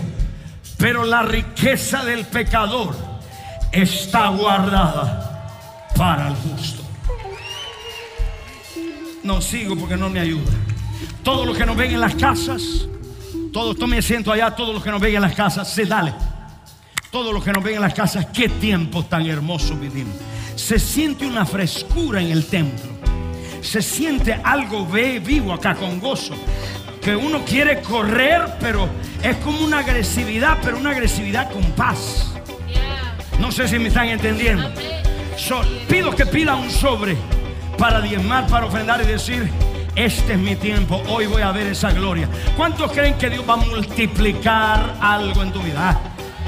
[0.78, 2.96] Pero la riqueza del pecador
[3.72, 6.84] está guardada para el justo.
[9.24, 10.52] No sigo porque no me ayuda.
[11.24, 12.88] Todos los que nos ven en las casas,
[13.54, 16.14] todos, tome asiento allá, todos los que nos ven en las casas, se dale.
[17.12, 20.16] Todos los que nos ven en las casas, qué tiempo tan hermoso vivimos.
[20.60, 22.92] Se siente una frescura en el templo.
[23.62, 26.36] Se siente algo vivo acá con gozo.
[27.02, 28.88] Que uno quiere correr, pero
[29.24, 32.34] es como una agresividad, pero una agresividad con paz.
[33.40, 34.70] No sé si me están entendiendo
[35.88, 37.16] pido que pida un sobre
[37.78, 39.50] para diezmar, para ofrendar y decir,
[39.96, 42.28] este es mi tiempo, hoy voy a ver esa gloria.
[42.58, 45.90] ¿Cuántos creen que Dios va a multiplicar algo en tu vida?
[45.90, 46.00] Ah,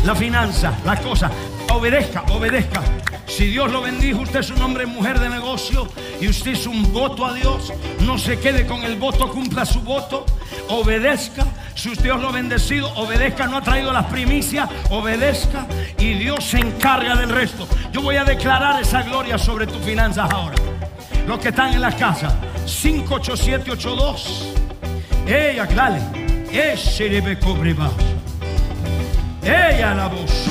[0.06, 1.32] la finanza, la cosa,
[1.74, 2.82] obedezca, obedezca.
[3.28, 5.88] Si Dios lo bendijo, usted es un hombre mujer de negocio
[6.20, 9.82] y usted hizo un voto a Dios, no se quede con el voto, cumpla su
[9.82, 10.26] voto,
[10.70, 11.46] obedezca.
[11.74, 15.66] Si usted lo ha bendecido, obedezca, no ha traído las primicias, obedezca
[15.98, 17.68] y Dios se encarga del resto.
[17.92, 20.56] Yo voy a declarar esa gloria sobre tus finanzas ahora.
[21.26, 22.34] Los que están en las casas,
[22.66, 24.48] 58782.
[25.26, 26.02] Ella, dale.
[26.52, 27.38] Ese debe
[29.44, 30.50] Ella la voz,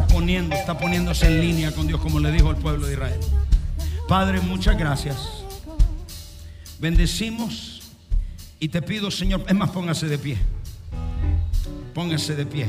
[0.00, 0.54] cabraba.
[0.54, 3.18] está poniéndose en línea con Dios, como le dijo al pueblo de Israel.
[4.06, 5.44] Padre, muchas gracias.
[6.78, 7.82] Bendecimos
[8.60, 10.38] y te pido, Señor, es más, póngase de pie.
[11.94, 12.66] Póngase de pie.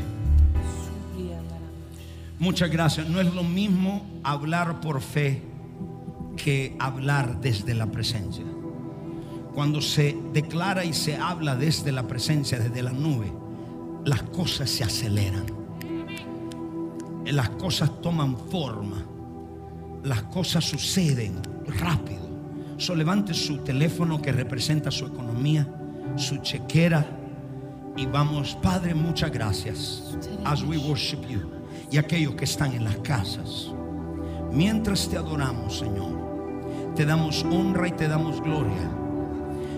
[2.39, 3.07] Muchas gracias.
[3.07, 5.41] No es lo mismo hablar por fe
[6.35, 8.43] que hablar desde la presencia.
[9.55, 13.33] Cuando se declara y se habla desde la presencia, desde la nube,
[14.03, 15.65] las cosas se aceleran
[17.31, 19.03] las cosas toman forma,
[20.03, 21.41] las cosas suceden
[21.79, 22.25] rápido.
[22.77, 25.67] So levante su teléfono que representa su economía,
[26.17, 27.05] su chequera
[27.95, 30.17] y vamos, Padre, muchas gracias.
[30.43, 31.49] As we worship you
[31.91, 33.71] y aquellos que están en las casas.
[34.51, 39.04] Mientras te adoramos, Señor, te damos honra y te damos gloria.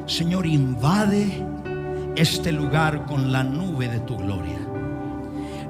[0.07, 1.45] Señor, invade
[2.15, 4.57] este lugar con la nube de tu gloria.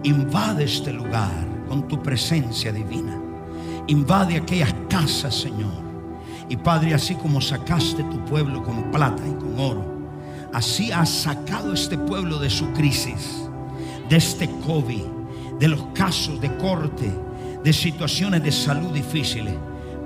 [0.04, 1.34] Invade este lugar
[1.68, 3.20] con tu presencia divina.
[3.88, 5.82] Invade aquellas casas, Señor.
[6.48, 9.84] Y Padre, así como sacaste tu pueblo con plata y con oro,
[10.54, 13.50] así has sacado este pueblo de su crisis,
[14.08, 15.04] de este COVID,
[15.60, 17.12] de los casos de corte,
[17.64, 19.56] de situaciones de salud difíciles,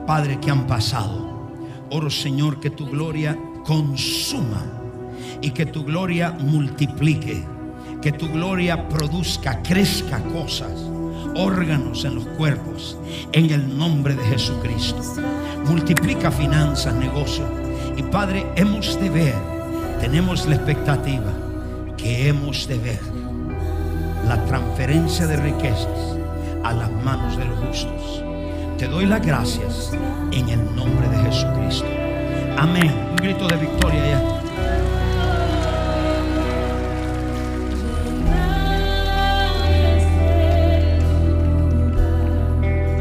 [0.07, 1.51] Padre, que han pasado.
[1.89, 4.65] Oro, Señor, que tu gloria consuma
[5.41, 7.43] y que tu gloria multiplique,
[8.01, 10.71] que tu gloria produzca, crezca cosas
[11.35, 12.97] órganos en los cuerpos
[13.31, 15.01] en el nombre de Jesucristo.
[15.65, 17.47] Multiplica finanzas, negocios.
[17.97, 19.35] Y Padre, hemos de ver,
[19.99, 21.31] tenemos la expectativa
[21.97, 22.99] que hemos de ver
[24.27, 26.17] la transferencia de riquezas
[26.63, 28.23] a las manos de los justos.
[28.77, 29.91] Te doy las gracias
[30.31, 32.00] en el nombre de Jesucristo.
[32.57, 32.91] Amén.
[33.11, 34.19] Un grito de victoria ya.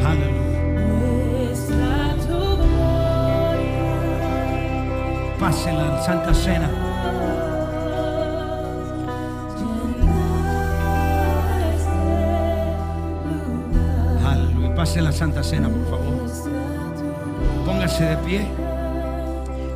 [0.08, 0.60] Aleluya.
[5.38, 6.70] Pásenla en Santa Cena.
[14.26, 14.74] Aleluya.
[14.74, 16.30] Pásenla en Santa Cena, por favor.
[17.66, 18.46] Póngase de pie.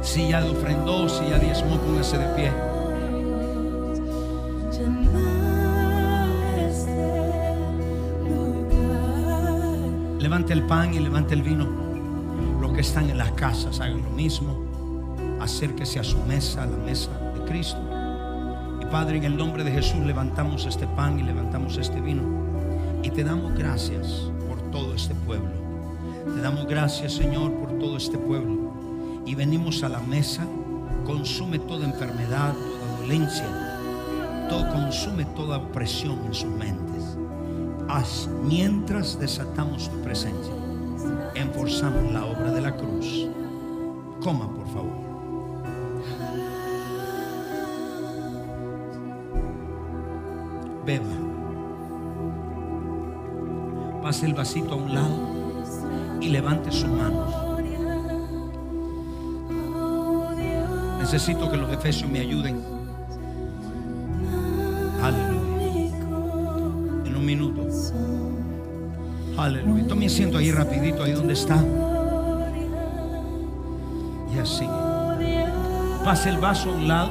[0.05, 2.53] Si ya ofrendó, si ya diezmó, póngase de pie.
[10.21, 11.67] Levante el pan y levante el vino.
[12.61, 15.17] Los que están en las casas hagan lo mismo.
[15.41, 17.81] Acérquese a su mesa, a la mesa de Cristo.
[18.83, 22.23] Y Padre, en el nombre de Jesús levantamos este pan y levantamos este vino.
[23.03, 25.51] Y te damos gracias por todo este pueblo.
[26.35, 28.64] Te damos gracias, Señor, por todo este pueblo.
[29.27, 30.47] Y venimos a la mesa.
[31.05, 33.47] Consume toda enfermedad, toda dolencia.
[34.49, 36.95] Todo consume toda opresión en sus mentes.
[38.43, 40.53] Mientras desatamos tu presencia.
[41.35, 43.29] Enforzamos la obra de la cruz.
[44.23, 45.05] Coma, por favor.
[50.85, 51.05] Beba.
[54.03, 55.17] Pase el vasito a un lado
[56.21, 57.24] y levante sus manos.
[61.05, 62.65] Necesito que los efesios me ayuden.
[65.03, 65.97] Aleluya.
[67.05, 67.69] En un minuto.
[69.37, 69.87] Aleluya.
[69.87, 71.63] Tome asiento ahí rapidito, ahí donde está.
[74.35, 74.67] Y así.
[76.03, 77.11] Pase el vaso a un lado.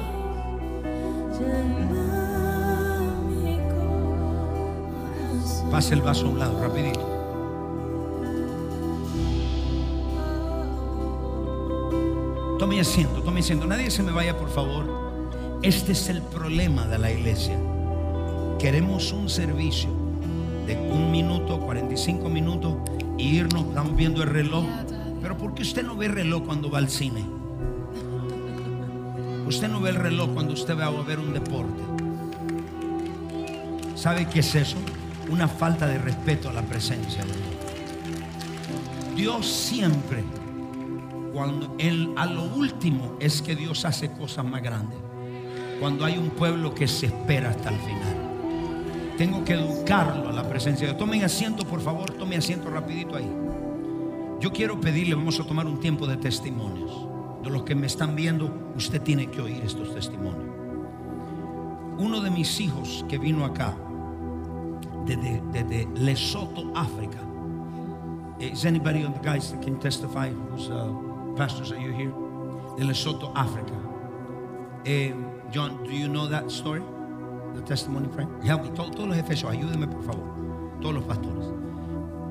[5.69, 7.12] Pase el vaso a un lado, rapidito.
[12.63, 13.67] Tome asiento, tome asiento.
[13.67, 15.59] Nadie se me vaya, por favor.
[15.63, 17.59] Este es el problema de la iglesia.
[18.57, 19.89] Queremos un servicio
[20.65, 22.75] de un minuto, 45 minutos
[23.17, 24.63] y irnos, estamos viendo el reloj.
[25.21, 27.25] Pero ¿por qué usted no ve el reloj cuando va al cine?
[29.45, 31.83] Usted no ve el reloj cuando usted va a ver un deporte.
[33.95, 34.77] ¿Sabe qué es eso?
[35.29, 37.45] Una falta de respeto a la presencia de Dios.
[39.17, 40.23] Dios siempre,
[41.43, 44.97] cuando él, a lo último es que Dios hace cosas más grandes.
[45.77, 49.15] Cuando hay un pueblo que se espera hasta el final.
[49.17, 50.97] Tengo que educarlo a la presencia de Dios.
[50.97, 53.29] Tomen asiento, por favor, tomen asiento rapidito ahí.
[54.39, 57.07] Yo quiero pedirle, vamos a tomar un tiempo de testimonios.
[57.43, 60.49] De los que me están viendo, usted tiene que oír estos testimonios.
[61.97, 63.75] Uno de mis hijos que vino acá,
[65.05, 67.19] desde, Lesoto, África.
[68.39, 70.29] Is anybody on the guys that can testify?
[70.29, 72.13] Who's uh, pastors are you here?
[72.77, 73.73] De Lesoto, África.
[74.85, 75.13] Eh,
[75.51, 76.83] John, do you know that story?
[77.55, 78.43] The testimony, friend?
[78.43, 78.69] Help me.
[78.69, 80.25] Todos, los efesios, ayúdenme por favor.
[80.81, 81.45] Todos los pastores.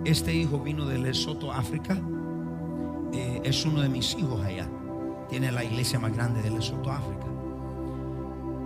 [0.04, 1.96] Este hijo vino de Lesoto, África.
[3.12, 4.68] Eh, es uno de mis hijos allá.
[5.28, 7.26] Tiene la iglesia más grande de Lesoto, África.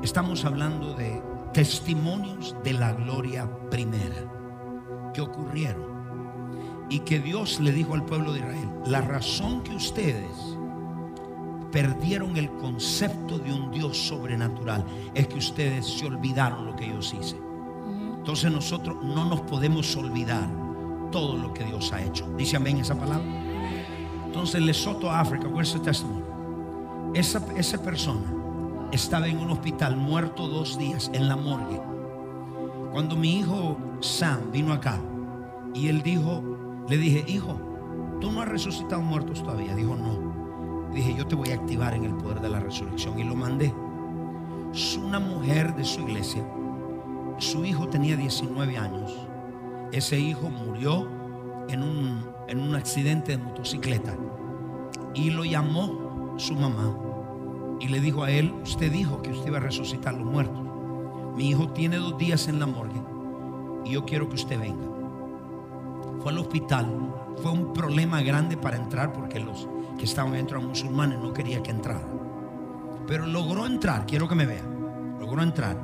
[0.03, 1.22] Estamos hablando de
[1.53, 5.95] testimonios de la gloria primera que ocurrieron
[6.89, 10.57] y que Dios le dijo al pueblo de Israel, la razón que ustedes
[11.72, 14.84] perdieron el concepto de un Dios sobrenatural
[15.14, 17.37] es que ustedes se olvidaron lo que Dios hizo.
[18.16, 20.49] Entonces nosotros no nos podemos olvidar
[21.11, 22.28] todo lo que Dios ha hecho.
[22.37, 23.26] Dice amén esa palabra.
[24.24, 26.22] Entonces Lesoto, África, where's the testimony?
[27.14, 28.32] Esa, esa persona
[28.93, 31.80] estaba en un hospital muerto dos días en la morgue.
[32.93, 35.01] Cuando mi hijo Sam vino acá
[35.74, 36.55] y él dijo,
[36.89, 37.59] le dije, hijo,
[38.20, 39.74] tú no has resucitado muertos todavía.
[39.74, 40.91] Dijo, no.
[40.93, 43.72] Dije, yo te voy a activar en el poder de la resurrección y lo mandé.
[44.72, 46.47] Es una mujer de su iglesia.
[47.39, 49.14] Su hijo tenía 19 años.
[49.93, 51.09] Ese hijo murió
[51.68, 54.16] en un, en un accidente de motocicleta
[55.14, 56.97] y lo llamó su mamá
[57.80, 60.63] y le dijo a él, usted dijo que usted iba a resucitar los muertos.
[61.37, 63.00] Mi hijo tiene dos días en la morgue
[63.84, 64.96] y yo quiero que usted venga.
[66.28, 71.20] Al hospital, fue un problema grande para entrar porque los que estaban dentro eran musulmanes,
[71.20, 72.07] no quería que entrara.
[73.07, 74.64] Pero logró entrar, quiero que me vea,
[75.20, 75.78] logró entrar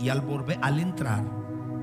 [0.00, 1.22] y al, volver, al entrar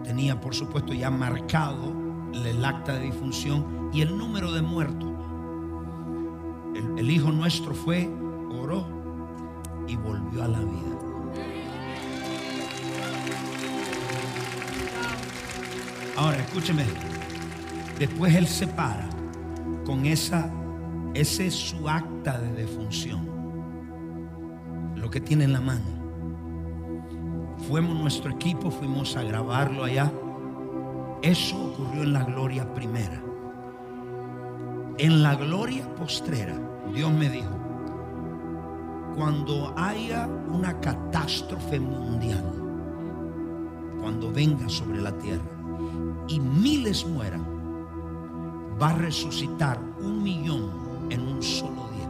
[0.03, 1.93] tenía por supuesto ya marcado
[2.33, 5.11] el acta de difunción y el número de muertos.
[6.97, 8.09] El hijo nuestro fue,
[8.59, 8.83] oró
[9.87, 10.99] y volvió a la vida.
[16.17, 17.10] Ahora, escúcheme.
[18.01, 19.07] Después él se para
[19.85, 20.51] con esa,
[21.13, 23.29] ese es su acta de defunción.
[24.95, 25.85] Lo que tiene en la mano.
[27.67, 30.11] Fuimos nuestro equipo, fuimos a grabarlo allá.
[31.21, 33.21] Eso ocurrió en la gloria primera.
[34.97, 36.59] En la gloria postrera,
[36.95, 37.55] Dios me dijo,
[39.15, 42.43] cuando haya una catástrofe mundial,
[43.99, 45.45] cuando venga sobre la tierra
[46.27, 47.50] y miles mueran,
[48.81, 52.09] va a resucitar un millón en un solo día.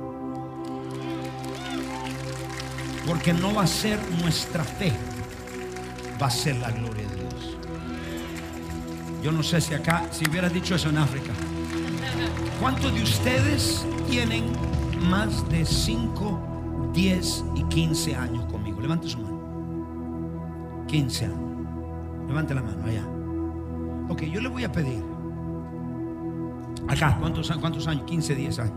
[3.05, 4.93] Porque no va a ser nuestra fe,
[6.21, 7.57] va a ser la gloria de Dios.
[9.21, 11.33] Yo no sé si acá, si hubiera dicho eso en África,
[12.59, 14.45] ¿cuántos de ustedes tienen
[15.09, 18.79] más de 5, 10 y 15 años conmigo?
[18.79, 20.85] Levante su mano.
[20.87, 21.39] 15 años.
[22.27, 23.05] Levante la mano allá.
[24.09, 25.10] Ok, yo le voy a pedir.
[26.87, 28.03] Acá, ¿cuántos, cuántos años?
[28.05, 28.73] 15, 10 años.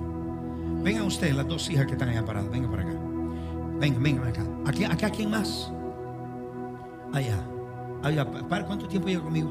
[0.82, 2.51] Vengan ustedes, las dos hijas que están allá paradas.
[2.51, 2.98] Vengan para acá.
[3.81, 4.43] Vengan, vengan acá.
[4.66, 5.72] Aquí, acá, ¿quién más?
[7.12, 7.39] Allá.
[8.02, 8.31] allá.
[8.31, 9.51] ¿Para cuánto tiempo lleva conmigo?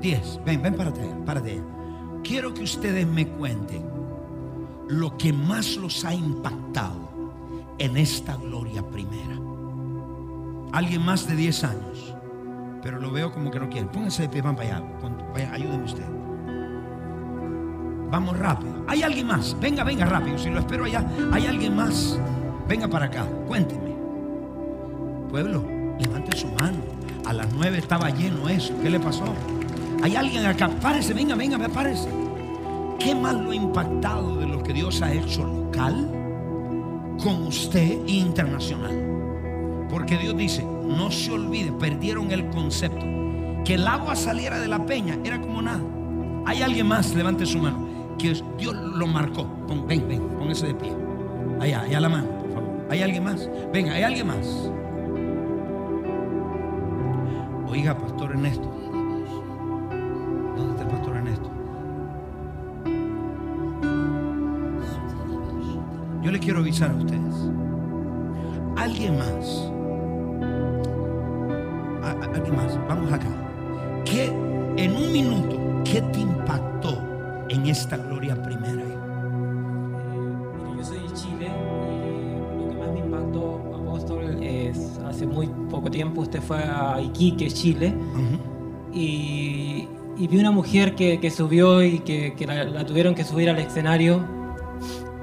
[0.00, 0.40] 10.
[0.44, 1.62] Ven, ven, párate allá, párate allá.
[2.22, 3.84] Quiero que ustedes me cuenten
[4.88, 7.08] lo que más los ha impactado
[7.78, 9.38] en esta gloria primera.
[10.72, 12.14] Alguien más de 10 años,
[12.82, 13.86] pero lo veo como que no quiere.
[13.88, 15.52] Pónganse de pie, van para allá.
[15.52, 16.17] Ayúdenme usted.
[18.10, 18.84] Vamos rápido.
[18.86, 19.56] Hay alguien más.
[19.60, 20.38] Venga, venga rápido.
[20.38, 22.18] Si lo espero allá, hay alguien más.
[22.66, 23.26] Venga para acá.
[23.46, 23.94] Cuénteme.
[25.30, 25.64] Pueblo,
[25.98, 26.78] levante su mano.
[27.26, 28.72] A las 9 estaba lleno eso.
[28.82, 29.24] ¿Qué le pasó?
[30.02, 30.68] Hay alguien acá.
[30.80, 32.08] Párese, venga, venga, me párese.
[32.98, 36.10] ¿Qué más lo ha impactado de lo que Dios ha hecho local
[37.22, 39.86] con usted e internacional?
[39.90, 43.04] Porque Dios dice, no se olvide, perdieron el concepto.
[43.64, 45.82] Que el agua saliera de la peña era como nada.
[46.46, 47.87] Hay alguien más, levante su mano,
[48.18, 49.46] que Dios lo marcó.
[49.86, 50.92] ven, ven, póngase de pie.
[51.60, 52.70] Allá, allá la mano, por favor.
[52.90, 53.48] ¿Hay alguien más?
[53.72, 54.70] Venga, ¿hay alguien más?
[57.68, 58.68] Oiga, Pastor Ernesto.
[60.56, 61.50] ¿Dónde está el Pastor Ernesto?
[66.22, 67.34] Yo le quiero avisar a ustedes.
[68.76, 69.70] Alguien más.
[72.22, 72.78] alguien más.
[72.88, 73.28] Vamos acá.
[74.04, 74.26] Que
[74.76, 76.20] en un minuto, ¿qué te
[77.70, 78.82] esta gloria primera?
[78.82, 78.96] Eh,
[80.76, 85.90] yo soy de Chile y lo que más me impactó, apóstol, es hace muy poco
[85.90, 87.94] tiempo usted fue a Iquique, Chile,
[88.92, 94.24] y, vi una mujer que, subió y que, la, tuvieron que subir al escenario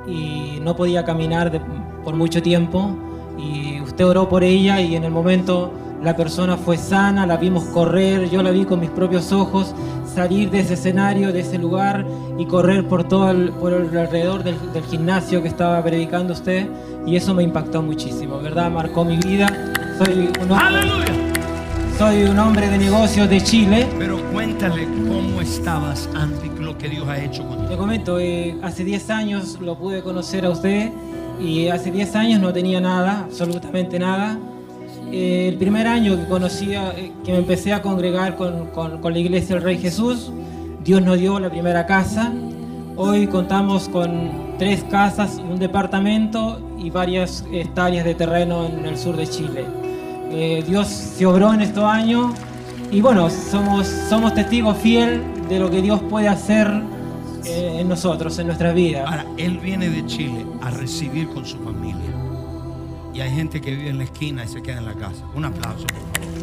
[0.07, 1.61] y no podía caminar
[2.03, 2.95] por mucho tiempo
[3.37, 5.71] y usted oró por ella y en el momento
[6.03, 9.73] la persona fue sana, la vimos correr, yo la vi con mis propios ojos
[10.15, 12.05] salir de ese escenario, de ese lugar
[12.37, 14.55] y correr por todo el, por el alrededor del,
[14.89, 16.67] gimnasio que estaba predicando usted
[17.05, 18.71] y eso me impactó muchísimo, ¿verdad?
[18.71, 19.47] Marcó mi vida.
[19.97, 20.81] Soy un hombre,
[21.97, 23.87] soy un hombre de negocios de Chile.
[23.99, 27.69] Pero cuéntale cómo estabas antes lo que Dios ha hecho contigo.
[27.69, 30.91] Te comento, eh, hace 10 años lo pude conocer a usted
[31.39, 34.39] y hace 10 años no tenía nada, absolutamente nada.
[35.11, 39.19] Eh, el primer año que conocía, eh, que me empecé a congregar con, con, la
[39.19, 40.31] iglesia del Rey Jesús,
[40.83, 42.33] Dios nos dio la primera casa.
[42.95, 49.15] Hoy contamos con tres casas, un departamento y varias hectáreas de terreno en el sur
[49.15, 49.65] de Chile.
[50.31, 52.33] Eh, Dios se obró en estos años
[52.91, 56.67] y bueno, somos, somos testigos fiel de lo que Dios puede hacer
[57.45, 59.05] eh, en nosotros, en nuestra vida.
[59.05, 62.24] Ahora, él viene de Chile a recibir con su familia.
[63.15, 65.23] Y hay gente que vive en la esquina y se queda en la casa.
[65.33, 66.35] Un aplauso, por favor.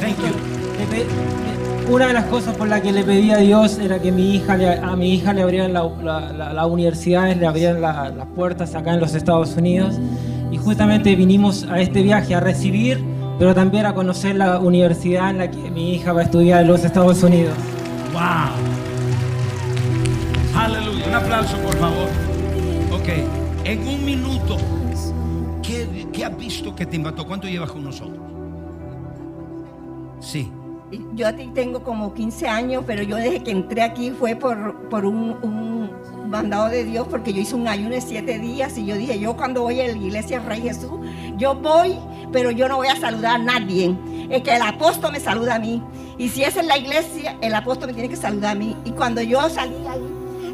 [0.00, 1.92] Thank you.
[1.92, 4.58] Una de las cosas por las que le pedí a Dios era que mi hija
[4.82, 9.14] a mi hija le abrieran las la, universidades, le abrieran las puertas acá en los
[9.14, 9.94] Estados Unidos.
[10.50, 13.04] Y justamente vinimos a este viaje a recibir,
[13.38, 16.68] pero también a conocer la universidad en la que mi hija va a estudiar en
[16.68, 17.54] los Estados Unidos.
[18.12, 18.22] ¡Wow!
[20.56, 21.06] Aleluya.
[21.06, 22.08] Un aplauso, por favor.
[22.92, 23.08] Ok.
[23.64, 24.56] En un minuto,
[25.66, 27.26] ¿qué, qué has visto que te impactó?
[27.26, 28.18] ¿Cuánto llevas con nosotros?
[30.20, 30.50] Sí.
[31.14, 34.88] Yo a ti tengo como 15 años, pero yo desde que entré aquí fue por,
[34.88, 35.90] por un, un,
[36.30, 39.36] mandado de Dios, porque yo hice un ayuno de siete días y yo dije, yo
[39.36, 40.90] cuando voy a la iglesia Rey Jesús,
[41.36, 41.96] yo voy,
[42.32, 43.94] pero yo no voy a saludar a nadie.
[44.30, 45.82] Es que el apóstol me saluda a mí.
[46.16, 48.76] Y si es en la iglesia, el apóstol me tiene que saludar a mí.
[48.84, 50.02] Y cuando yo salí ahí,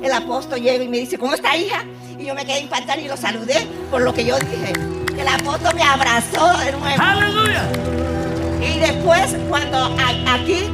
[0.03, 1.85] el apóstol llega y me dice, ¿cómo está hija?
[2.19, 5.00] Y yo me quedé impactada y lo saludé por lo que yo dije.
[5.21, 7.03] El apóstol me abrazó de nuevo.
[7.03, 7.63] Aleluya.
[8.63, 9.95] Y después cuando
[10.27, 10.65] aquí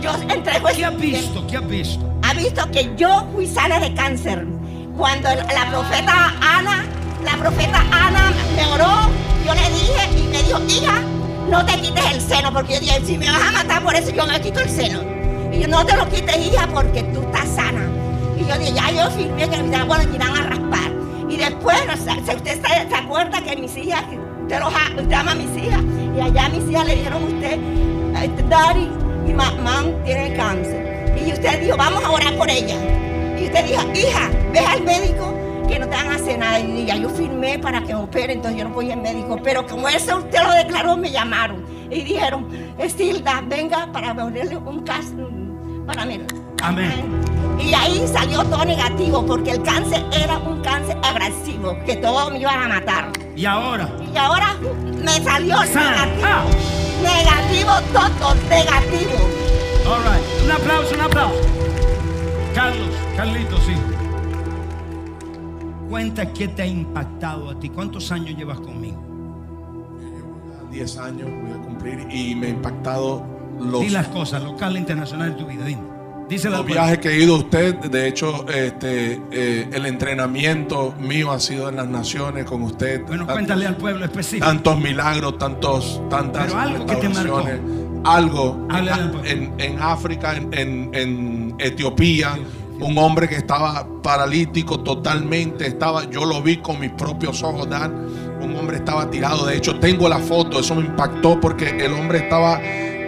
[0.00, 0.68] yo entrego...
[0.68, 1.44] ¿Qué ha visto?
[1.48, 2.06] ¿Qué ha visto?
[2.22, 4.46] Ha visto que yo fui sana de cáncer.
[4.96, 6.84] Cuando la profeta Ana,
[7.24, 9.10] la profeta Ana me oró,
[9.44, 11.00] yo le dije y me dijo, hija,
[11.50, 14.10] no te quites el seno, porque yo dije, si me vas a matar por eso,
[14.10, 15.00] yo me quito el seno.
[15.52, 17.82] Y yo, no te lo quites, hija, porque tú estás sana.
[18.38, 20.95] Y yo dije, ya yo firmé que me bueno, irán a raspar.
[21.28, 21.76] Y después,
[22.34, 24.04] usted se, acuerda que mis hijas,
[24.42, 25.82] usted los llama a mis hijas,
[26.16, 27.58] y allá mis hijas le dijeron a usted,
[28.48, 28.88] Daddy
[29.28, 31.14] y mamá tienen cáncer.
[31.24, 32.76] Y usted dijo, vamos a orar por ella.
[33.38, 35.34] Y usted dijo, hija, ve al médico
[35.68, 36.60] que no te van a hacer nada.
[36.60, 39.38] Y ya yo firmé para que opere, entonces yo no voy al médico.
[39.42, 41.64] Pero como eso usted lo declaró, me llamaron.
[41.90, 42.48] Y dijeron,
[42.78, 45.30] Estilda, venga para ponerle un caso
[45.86, 46.20] para mí.
[46.62, 47.35] Amén.
[47.58, 52.40] Y ahí salió todo negativo porque el cáncer era un cáncer agresivo que todos me
[52.40, 53.12] iban a matar.
[53.34, 53.90] ¿Y ahora?
[54.12, 54.56] Y ahora
[55.04, 56.24] me salió negativo.
[56.24, 56.44] Ah.
[57.02, 59.16] Negativo, todo negativo.
[59.86, 60.44] All right.
[60.44, 61.40] Un aplauso, un aplauso.
[62.54, 63.74] Carlos, Carlitos, sí.
[65.88, 67.68] Cuenta qué te ha impactado a ti.
[67.68, 69.02] ¿Cuántos años llevas conmigo?
[70.70, 73.24] 10 años voy a cumplir y me ha impactado
[73.60, 73.80] los...
[73.80, 75.95] Di las cosas, local e internacional de tu vida, dime.
[76.28, 81.38] Dice los viajes que he ido usted, de hecho, este, eh, el entrenamiento mío ha
[81.38, 83.02] sido en las naciones con usted.
[83.06, 84.44] Bueno, cuéntale al pueblo específico.
[84.44, 87.44] Tantos milagros, tantos, tantas Pero algo que te marcó.
[88.04, 88.68] Algo
[89.24, 92.36] en, en, África, en, en Etiopía,
[92.80, 97.92] un hombre que estaba paralítico totalmente, estaba, yo lo vi con mis propios ojos, Dan,
[98.40, 102.18] un hombre estaba tirado, de hecho tengo la foto, eso me impactó porque el hombre
[102.18, 102.60] estaba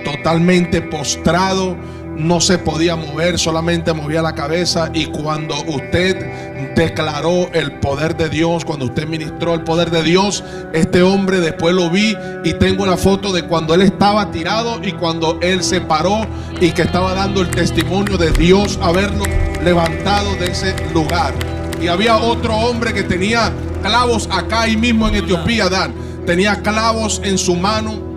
[0.04, 1.76] totalmente postrado
[2.18, 4.90] no se podía mover, solamente movía la cabeza.
[4.92, 10.44] Y cuando usted declaró el poder de Dios, cuando usted ministró el poder de Dios,
[10.72, 14.92] este hombre después lo vi y tengo la foto de cuando él estaba tirado y
[14.92, 16.26] cuando él se paró
[16.60, 19.24] y que estaba dando el testimonio de Dios haberlo
[19.62, 21.32] levantado de ese lugar.
[21.80, 25.94] Y había otro hombre que tenía clavos acá y mismo en Etiopía, Dan.
[26.26, 28.07] Tenía clavos en su mano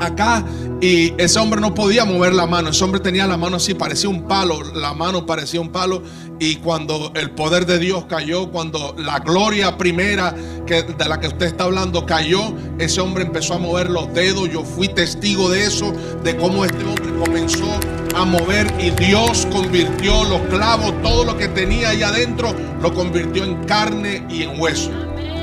[0.00, 0.44] acá
[0.80, 2.70] y ese hombre no podía mover la mano.
[2.70, 4.62] Ese hombre tenía la mano así, parecía un palo.
[4.74, 6.02] La mano parecía un palo.
[6.38, 10.34] Y cuando el poder de Dios cayó, cuando la gloria primera
[10.66, 14.50] que, de la que usted está hablando cayó, ese hombre empezó a mover los dedos.
[14.50, 15.92] Yo fui testigo de eso,
[16.22, 17.80] de cómo este hombre comenzó
[18.14, 23.44] a mover y Dios convirtió los clavos, todo lo que tenía ahí adentro, lo convirtió
[23.44, 24.90] en carne y en hueso.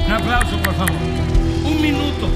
[0.06, 0.96] Un aplauso, por favor.
[1.66, 2.28] Un minuto.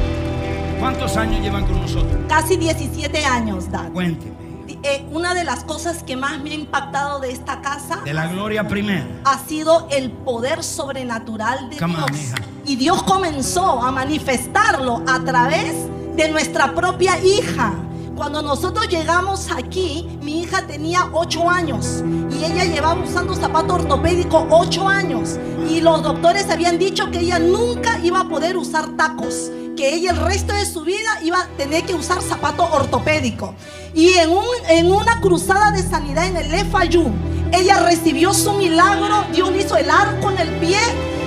[0.80, 2.14] ¿Cuántos años llevan con nosotros?
[2.28, 3.92] Casi 17 años, Dad.
[3.92, 4.46] Cuénteme.
[4.84, 8.28] Eh, una de las cosas que más me ha impactado de esta casa de la
[8.28, 12.34] gloria primera ha sido el poder sobrenatural de Dios.
[12.66, 15.74] y Dios comenzó a manifestarlo a través
[16.16, 17.74] de nuestra propia hija.
[18.16, 24.48] Cuando nosotros llegamos aquí, mi hija tenía 8 años y ella llevaba usando zapato ortopédico
[24.50, 25.38] 8 años.
[25.68, 30.12] Y los doctores habían dicho que ella nunca iba a poder usar tacos que ella
[30.12, 33.54] el resto de su vida iba a tener que usar zapato ortopédico.
[33.94, 37.12] Y en, un, en una cruzada de sanidad en el Lefayú,
[37.52, 40.80] ella recibió su milagro, Dios hizo el arco en el pie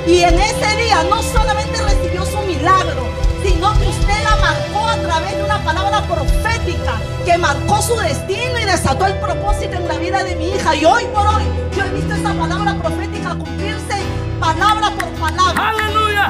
[0.07, 3.03] y en ese día no solamente recibió su milagro,
[3.43, 8.59] sino que usted la marcó a través de una palabra profética que marcó su destino
[8.61, 10.75] y desató el propósito en la vida de mi hija.
[10.75, 11.43] Y hoy por hoy
[11.77, 14.03] yo he visto esa palabra profética cumplirse
[14.41, 15.70] palabra por palabra.
[15.70, 16.29] Aleluya.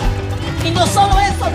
[0.64, 1.46] Y no solo eso,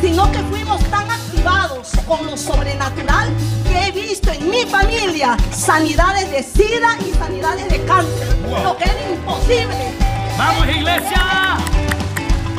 [0.00, 3.28] sino que fuimos tan activados con lo sobrenatural
[3.68, 8.84] que he visto en mi familia sanidades de sida y sanidades de cáncer, lo que
[8.84, 9.92] era imposible.
[10.36, 11.56] Vamos iglesia.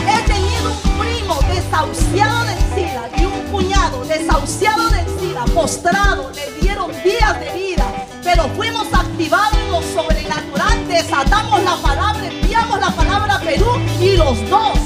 [0.08, 6.62] He tenido un primo desahuciado del SIDA y un cuñado desahuciado del SIDA, postrado, le
[6.62, 7.86] dieron días de vida,
[8.24, 14.16] pero fuimos activados en lo sobrenatural, desatamos la palabra, enviamos la palabra a Perú y
[14.16, 14.80] los dos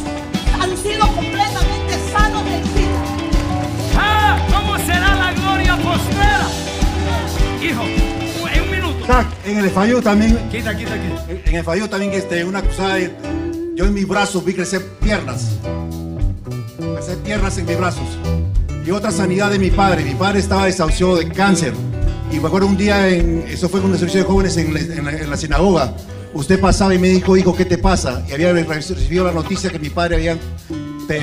[0.71, 3.03] han sido completamente sanos del SIDA.
[3.97, 4.47] ¡Ah!
[4.49, 6.47] ¿Cómo será la gloria postrera?
[7.61, 7.83] Hijo,
[8.53, 9.05] en un minuto.
[9.45, 10.37] en el fallo también.
[10.49, 11.25] Quita, quita, quita.
[11.45, 12.99] En el fallo también, este, una cruzada,
[13.75, 15.57] yo en mis brazos vi crecer piernas.
[16.95, 18.07] Crecer piernas en mis brazos.
[18.85, 20.05] Y otra sanidad de mi padre.
[20.05, 21.73] Mi padre estaba desahuciado de cáncer.
[22.31, 25.29] Y me acuerdo un día, en, eso fue con un servicio de jóvenes en, en
[25.29, 25.93] la sinagoga
[26.33, 28.23] usted pasaba y me dijo, hijo, ¿qué te pasa?
[28.29, 30.37] Y había recibido la noticia que mi padre había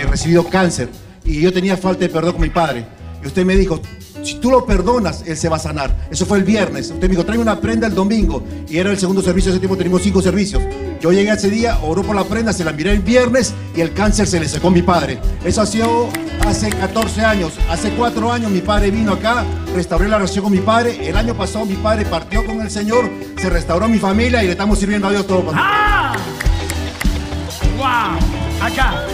[0.07, 0.89] recibido cáncer
[1.25, 2.87] y yo tenía falta de perdón con mi padre.
[3.23, 3.81] Y usted me dijo,
[4.23, 5.95] si tú lo perdonas, él se va a sanar.
[6.11, 6.91] Eso fue el viernes.
[6.91, 8.43] Usted me dijo, trae una prenda el domingo.
[8.69, 9.51] Y era el segundo servicio.
[9.51, 10.63] Ese tiempo teníamos cinco servicios.
[11.01, 13.93] Yo llegué ese día, oró por la prenda, se la miré el viernes y el
[13.93, 15.21] cáncer se le secó a mi padre.
[15.45, 16.09] Eso ha sido
[16.45, 17.53] hace 14 años.
[17.71, 21.09] Hace 4 años mi padre vino acá, restauré la relación con mi padre.
[21.09, 23.09] El año pasado mi padre partió con el Señor,
[23.41, 25.53] se restauró mi familia y le estamos sirviendo a Dios todo.
[25.55, 26.17] ¡Ah!
[27.77, 28.67] ¡Wow!
[28.67, 29.05] Acá.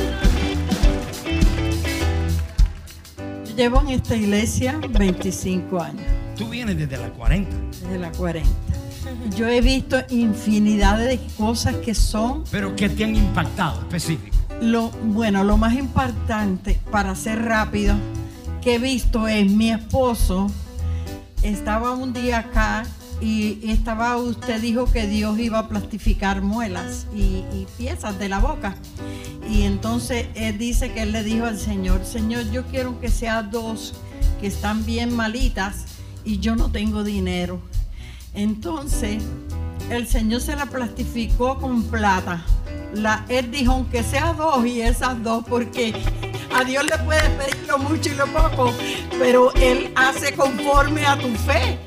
[3.57, 6.03] Llevo en esta iglesia 25 años.
[6.37, 7.57] Tú vienes desde la 40.
[7.83, 8.51] Desde la 40.
[9.37, 12.43] Yo he visto infinidad de cosas que son.
[12.51, 14.37] Pero que te han impactado específico.
[14.61, 17.95] Lo, bueno, lo más importante, para ser rápido,
[18.61, 20.51] que he visto es mi esposo.
[21.43, 22.85] Estaba un día acá
[23.21, 28.41] y estaba, usted dijo que Dios iba a plastificar muelas y, y piezas de la
[28.41, 28.75] boca.
[29.49, 33.43] Y entonces él dice que él le dijo al Señor, Señor, yo quiero que sea
[33.43, 33.95] dos
[34.41, 35.85] que están bien malitas
[36.25, 37.61] y yo no tengo dinero.
[38.35, 39.23] Entonces
[39.91, 42.45] el Señor se la plastificó con plata.
[42.95, 45.93] La, él dijo, aunque sea dos y esas dos, porque
[46.55, 48.73] a Dios le puedes pedir lo mucho y lo poco,
[49.19, 51.79] pero Él hace conforme a tu fe.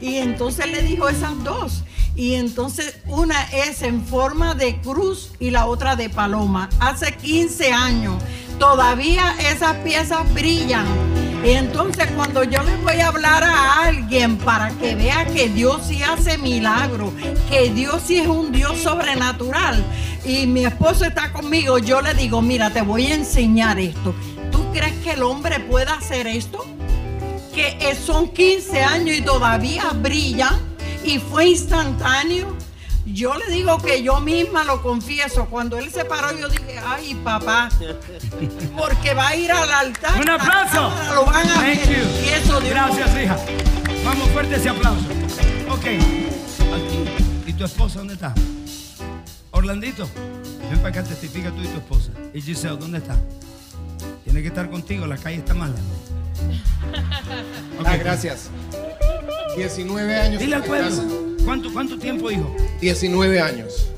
[0.00, 1.82] Y entonces le dijo esas dos.
[2.14, 6.68] Y entonces una es en forma de cruz y la otra de paloma.
[6.78, 8.22] Hace 15 años.
[8.58, 10.86] Todavía esas piezas brillan.
[11.44, 15.82] Y entonces cuando yo le voy a hablar a alguien para que vea que Dios
[15.88, 17.12] sí hace milagros,
[17.50, 19.84] que Dios sí es un Dios sobrenatural,
[20.24, 24.14] y mi esposo está conmigo, yo le digo, mira, te voy a enseñar esto.
[24.52, 26.64] ¿Tú crees que el hombre pueda hacer esto?
[27.52, 30.71] Que son 15 años y todavía brillan
[31.04, 32.56] y fue instantáneo.
[33.04, 35.46] Yo le digo que yo misma lo confieso.
[35.46, 37.68] Cuando él se paró, yo dije, ay, papá,
[38.78, 40.20] porque va a ir al altar.
[40.20, 40.92] Un aplauso.
[41.14, 41.88] Lo van a Thank ver.
[41.88, 42.24] you.
[42.24, 43.36] Y eso Dios Gracias, hija.
[44.04, 45.04] Vamos fuerte ese aplauso.
[45.68, 45.84] Ok.
[45.84, 47.04] Aquí.
[47.46, 48.32] ¿Y tu esposa dónde está?
[49.50, 50.08] Orlandito.
[50.70, 52.10] Ven para acá, testifica tú y tu esposa.
[52.32, 53.16] ¿Y Giselle dónde está?
[54.24, 55.74] Tiene que estar contigo, la calle está mala.
[57.78, 57.86] Ok.
[57.86, 58.48] Ah, gracias.
[59.56, 60.40] 19 años.
[60.40, 60.88] Dile al pueblo.
[60.88, 61.02] casa.
[61.44, 62.54] ¿Cuánto, ¿Cuánto tiempo, hijo?
[62.80, 63.88] 19 años.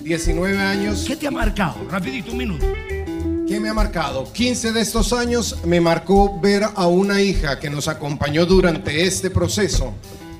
[0.00, 1.04] 19 años.
[1.06, 1.76] ¿Qué te ha marcado?
[1.90, 2.66] Rapidito, un minuto.
[3.46, 4.32] ¿Qué me ha marcado?
[4.32, 9.28] 15 de estos años me marcó ver a una hija que nos acompañó durante este
[9.28, 9.92] proceso,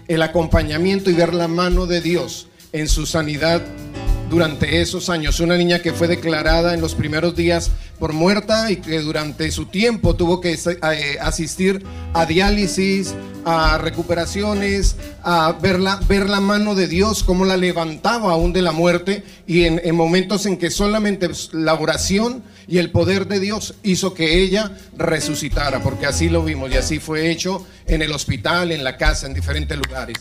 [0.07, 3.61] el acompañamiento y ver la mano de Dios en su sanidad
[4.31, 5.41] durante esos años.
[5.41, 9.67] Una niña que fue declarada en los primeros días por muerta y que durante su
[9.67, 13.15] tiempo tuvo que eh, asistir a diálisis,
[13.45, 18.63] a recuperaciones, a ver la, ver la mano de Dios, cómo la levantaba aún de
[18.63, 23.39] la muerte y en, en momentos en que solamente la oración y el poder de
[23.39, 28.13] Dios hizo que ella resucitara, porque así lo vimos y así fue hecho en el
[28.13, 30.17] hospital, en la casa, en diferentes lugares.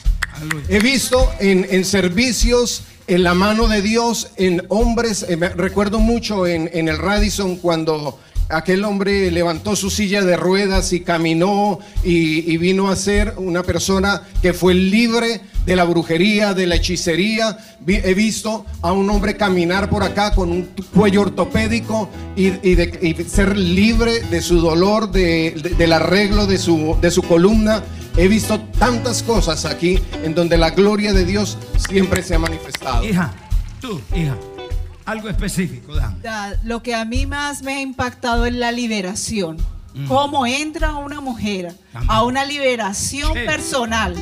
[0.68, 6.46] He visto en, en servicios en la mano de Dios, en hombres, eh, recuerdo mucho
[6.46, 8.20] en, el Radisson cuando
[8.50, 14.22] aquel hombre levantó su silla de ruedas y caminó y, vino a ser una persona
[14.42, 17.58] que fue libre de la brujería, de la hechicería.
[17.88, 23.58] He visto a un hombre caminar por acá con un cuello ortopédico y, de, ser
[23.58, 27.84] libre de su dolor, de- de- del arreglo de su, de su columna.
[28.18, 33.04] He visto tantas cosas aquí en donde la gloria de Dios siempre se ha manifestado.
[33.06, 33.32] Hija,
[33.80, 34.36] tú, hija.
[35.06, 36.22] Algo específico, Dan.
[36.22, 39.58] Da- Lo que a mí más me ha impactado es la liberación.
[39.96, 40.08] Mm.
[40.08, 41.74] Cómo entra una mujer
[42.08, 43.40] a una liberación Sí.
[43.46, 44.16] personal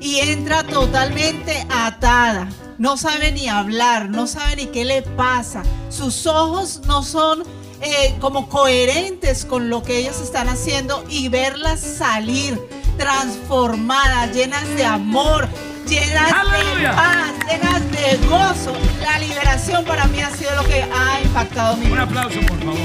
[0.00, 2.48] y entra totalmente atada.
[2.78, 5.62] No sabe ni hablar, no sabe ni qué le pasa.
[5.90, 7.42] Sus ojos no son
[7.82, 12.58] eh, como coherentes con lo que ellos están haciendo y verlas salir
[12.96, 15.48] transformadas, llenas de amor,
[15.88, 16.90] llenas Aleluya.
[16.90, 18.72] de paz, llenas de gozo.
[19.00, 22.02] La liberación para mí ha sido lo que ha impactado mi Un vida.
[22.02, 22.78] aplauso, por favor.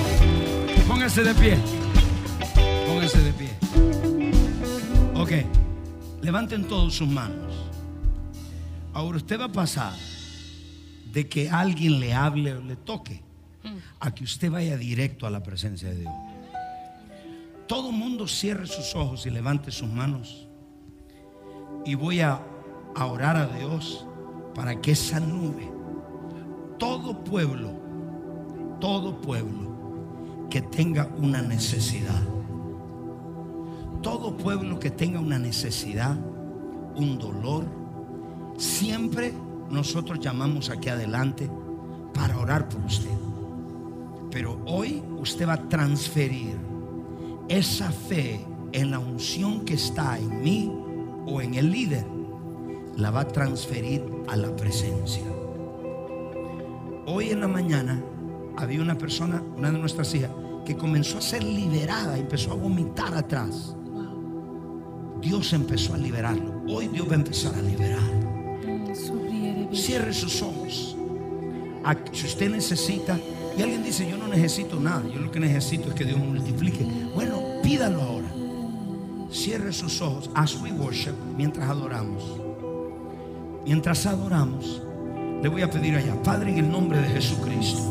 [0.88, 1.58] Pónganse de pie.
[2.88, 3.50] Pónganse de pie.
[5.16, 5.32] Ok.
[6.22, 7.54] Levanten todos sus manos.
[8.94, 9.94] Ahora usted va a pasar
[11.14, 13.22] de que alguien le hable o le toque
[14.00, 16.14] a que usted vaya directo a la presencia de Dios.
[17.70, 20.48] Todo mundo cierre sus ojos y levante sus manos.
[21.86, 22.42] Y voy a,
[22.96, 24.08] orar a Dios
[24.56, 25.72] para que esa nube,
[26.80, 27.70] todo pueblo,
[28.82, 32.24] todo pueblo que tenga una necesidad,
[34.02, 36.18] todo pueblo que tenga una necesidad,
[36.96, 37.66] un dolor,
[38.58, 39.32] siempre
[39.70, 41.48] nosotros llamamos aquí adelante
[42.16, 43.16] para orar por usted.
[44.32, 46.69] Pero hoy usted va a transferir
[47.50, 50.72] esa fe en la unción que está en mí
[51.26, 52.06] o en el líder,
[52.96, 55.24] la va a transferir a la presencia.
[57.08, 58.00] Hoy en la mañana
[58.56, 60.30] había una persona, una de nuestras hijas,
[60.64, 63.76] que comenzó a ser liberada, empezó a vomitar atrás.
[65.20, 66.62] Dios empezó a liberarlo.
[66.68, 68.00] Hoy Dios va a empezar a liberar.
[69.74, 70.96] Cierre sus ojos.
[72.12, 73.18] Si usted necesita,
[73.60, 76.88] y alguien dice, yo no necesito nada, yo lo que necesito es que Dios multiplique.
[77.14, 78.32] Bueno, pídalo ahora.
[79.34, 82.24] Cierre sus ojos as we worship, mientras adoramos.
[83.66, 84.82] Mientras adoramos,
[85.44, 87.82] le voy a pedir allá, Padre, en el nombre de Jesucristo,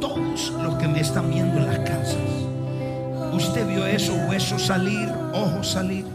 [0.00, 2.16] todos los que me están viendo en las casas,
[3.34, 6.06] usted vio eso, huesos salir, ojos salir,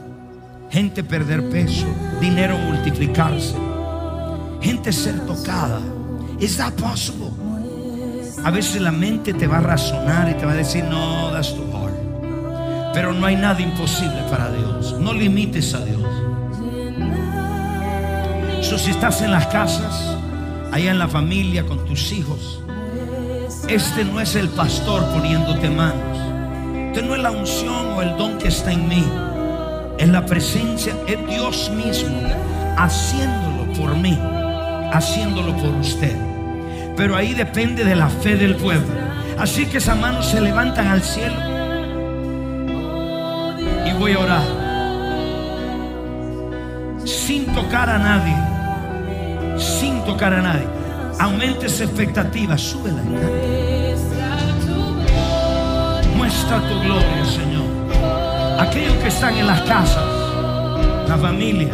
[0.70, 1.88] gente perder peso,
[2.20, 3.56] dinero multiplicarse,
[4.60, 5.80] gente ser tocada.
[6.38, 7.41] ¿Es that possible?
[8.44, 11.54] A veces la mente te va a razonar y te va a decir, no, that's
[11.56, 12.92] too hard.
[12.94, 14.96] Pero no hay nada imposible para Dios.
[15.00, 16.02] No limites a Dios.
[18.60, 20.18] Eso si estás en las casas,
[20.72, 22.62] allá en la familia, con tus hijos,
[23.68, 26.18] este no es el pastor poniéndote manos.
[26.88, 29.06] Este no es la unción o el don que está en mí.
[29.98, 32.22] Es la presencia, es Dios mismo
[32.78, 34.18] haciéndolo por mí,
[34.92, 36.31] haciéndolo por usted.
[36.96, 38.88] Pero ahí depende de la fe del pueblo.
[39.38, 41.36] Así que esas manos se levantan al cielo.
[43.88, 44.44] Y voy a orar.
[47.06, 48.36] Sin tocar a nadie.
[49.58, 50.68] Sin tocar a nadie.
[51.20, 52.58] Aumente esa expectativa.
[52.58, 53.02] Súbela.
[56.16, 57.66] Muestra tu gloria, Señor.
[58.60, 60.04] Aquellos que están en las casas.
[61.08, 61.74] La familia.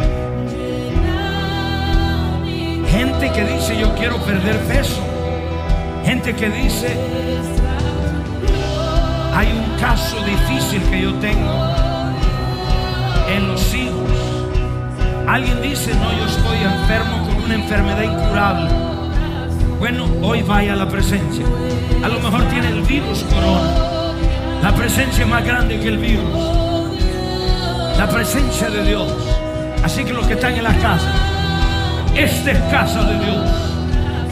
[2.90, 5.07] Gente que dice yo quiero perder peso.
[6.04, 6.96] Gente que dice,
[9.34, 11.52] hay un caso difícil que yo tengo
[13.28, 14.10] en los hijos.
[15.26, 18.70] Alguien dice, no, yo estoy enfermo con una enfermedad incurable.
[19.78, 21.44] Bueno, hoy vaya a la presencia.
[22.02, 24.14] A lo mejor tiene el virus corona.
[24.62, 26.34] La presencia es más grande que el virus.
[27.96, 29.12] La presencia de Dios.
[29.84, 31.12] Así que los que están en la casa,
[32.14, 33.50] esta es casa de Dios.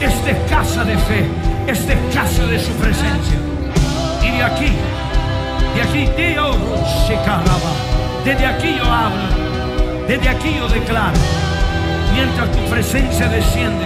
[0.01, 1.46] Esta es casa de fe.
[1.67, 3.37] Esta es casa de su presencia.
[4.23, 4.73] Y de aquí,
[5.75, 6.57] de aquí, Dios
[7.09, 7.19] se
[8.25, 10.07] Desde aquí yo hablo.
[10.07, 11.19] Desde aquí yo declaro.
[12.15, 13.85] Mientras tu presencia desciende,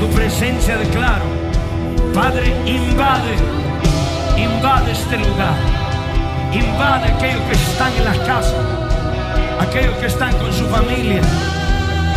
[0.00, 1.24] tu presencia declaro.
[2.12, 3.36] Padre, invade,
[4.36, 5.54] invade este lugar.
[6.52, 8.54] Invade aquellos que están en las casas,
[9.60, 11.20] aquellos que están con su familia.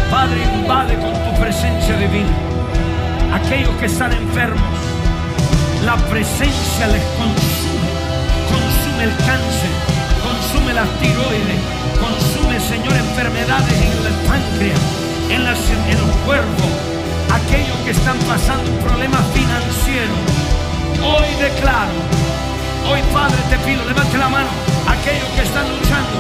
[0.10, 2.51] Padre, invade con tu presencia divina
[3.34, 4.62] aquellos que están enfermos,
[5.86, 7.92] la presencia les consume,
[8.52, 9.74] consume el cáncer,
[10.22, 11.62] consume la tiroides,
[12.00, 14.80] consume, Señor, enfermedades en el páncreas,
[15.30, 15.60] en, las,
[15.90, 16.72] en los cuerpos,
[17.32, 20.14] aquellos que están pasando un problema financiero.
[21.02, 21.98] Hoy declaro,
[22.90, 24.50] hoy Padre te pido, levante la mano,
[24.88, 26.20] aquellos que están luchando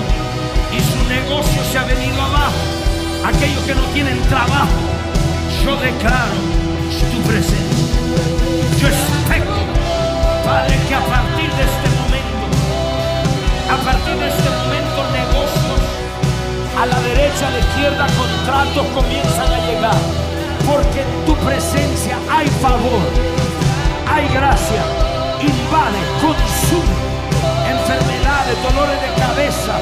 [0.71, 2.61] y su negocio se ha venido abajo,
[3.25, 4.79] aquellos que no tienen trabajo,
[5.63, 6.60] yo declaro
[6.99, 7.95] tu presencia.
[8.79, 9.51] Yo espero,
[10.43, 12.45] Padre, que a partir de este momento,
[13.71, 15.81] a partir de este momento, negocios
[16.81, 20.01] a la derecha, a la izquierda, contratos comienzan a llegar.
[20.67, 23.01] Porque en tu presencia hay favor,
[24.07, 24.83] hay gracia,
[25.41, 27.11] invade, consume
[27.71, 29.73] enfermedades, dolores de cabeza,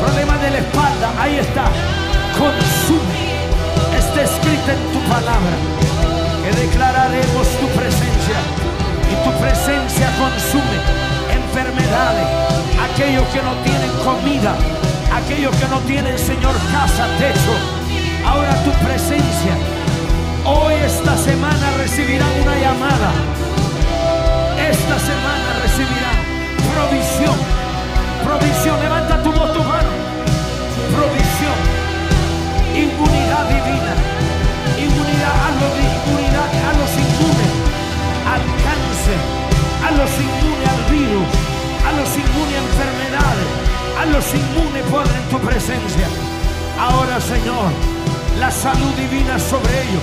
[0.00, 1.12] problemas de la espalda.
[1.20, 1.64] Ahí está,
[2.38, 3.34] consume.
[3.96, 5.93] Está escrito en tu palabra
[6.44, 8.38] que declararemos tu presencia
[9.08, 10.76] y tu presencia consume
[11.32, 12.26] enfermedades,
[12.84, 14.54] aquellos que no tienen comida,
[15.10, 17.54] aquellos que no tienen, Señor, casa, techo.
[18.26, 19.54] Ahora tu presencia,
[20.44, 23.10] hoy esta semana recibirán una llamada.
[24.68, 26.18] Esta semana recibirán
[26.74, 27.36] provisión,
[28.22, 28.80] provisión.
[28.80, 29.90] Levanta tu voz, tu mano.
[30.92, 31.58] Provisión,
[32.76, 33.94] inmunidad divina,
[39.86, 41.28] a los inmunes al virus,
[41.86, 43.48] a los inmunes a enfermedades,
[44.00, 46.08] a los inmunes, Padre, en tu presencia.
[46.78, 47.70] Ahora, Señor,
[48.38, 50.02] la salud divina sobre ellos.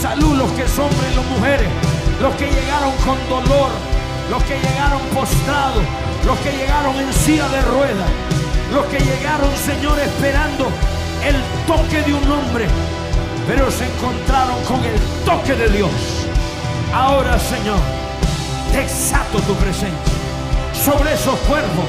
[0.00, 1.68] Salud los que son hombres y mujeres,
[2.20, 3.70] los que llegaron con dolor,
[4.30, 5.84] los que llegaron postrados,
[6.26, 8.10] los que llegaron en silla de ruedas,
[8.72, 10.68] los que llegaron, Señor, esperando
[11.24, 11.36] el
[11.66, 12.66] toque de un hombre
[13.46, 15.90] pero se encontraron con el toque de Dios.
[16.94, 17.78] Ahora, Señor,
[18.72, 20.12] te exato tu presencia
[20.72, 21.84] sobre esos cuerpos.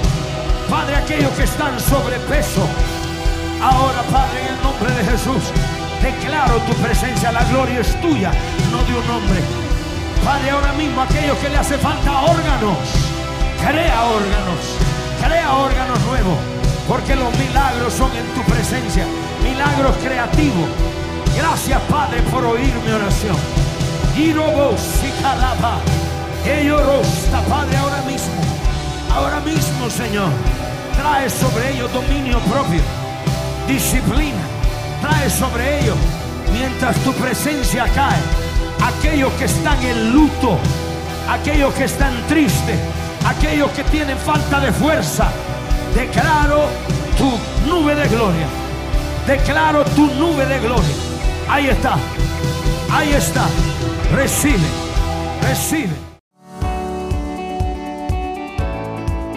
[0.70, 2.68] Padre, aquellos que están sobrepeso.
[3.62, 5.44] Ahora, Padre, en el nombre de Jesús,
[6.02, 7.32] declaro tu presencia.
[7.32, 8.32] La gloria es tuya,
[8.72, 9.40] no de un hombre.
[10.24, 12.78] Padre, ahora mismo aquellos que le hace falta órganos,
[13.60, 14.62] crea órganos,
[15.26, 16.38] crea órganos nuevos,
[16.88, 19.06] porque los milagros son en tu presencia,
[19.44, 20.70] milagros creativos,
[21.36, 23.36] Gracias, Padre, por oír mi oración.
[24.16, 24.32] Y
[25.22, 25.80] calaba.
[26.46, 28.42] Rosta, Padre, ahora mismo.
[29.14, 30.30] Ahora mismo, Señor.
[30.96, 32.82] Trae sobre ellos dominio propio.
[33.68, 34.42] Disciplina.
[35.02, 35.98] Trae sobre ellos
[36.54, 38.20] mientras tu presencia cae,
[38.82, 40.58] aquellos que están en luto,
[41.30, 42.80] aquellos que están tristes,
[43.26, 45.28] aquellos que tienen falta de fuerza,
[45.96, 46.68] declaro
[47.18, 47.32] tu
[47.68, 48.48] nube de gloria.
[49.28, 50.96] Declaro tu nube de gloria.
[51.50, 51.96] Ahí está.
[52.92, 53.46] Ahí está.
[54.14, 54.68] Recibe.
[55.42, 56.03] Recibe.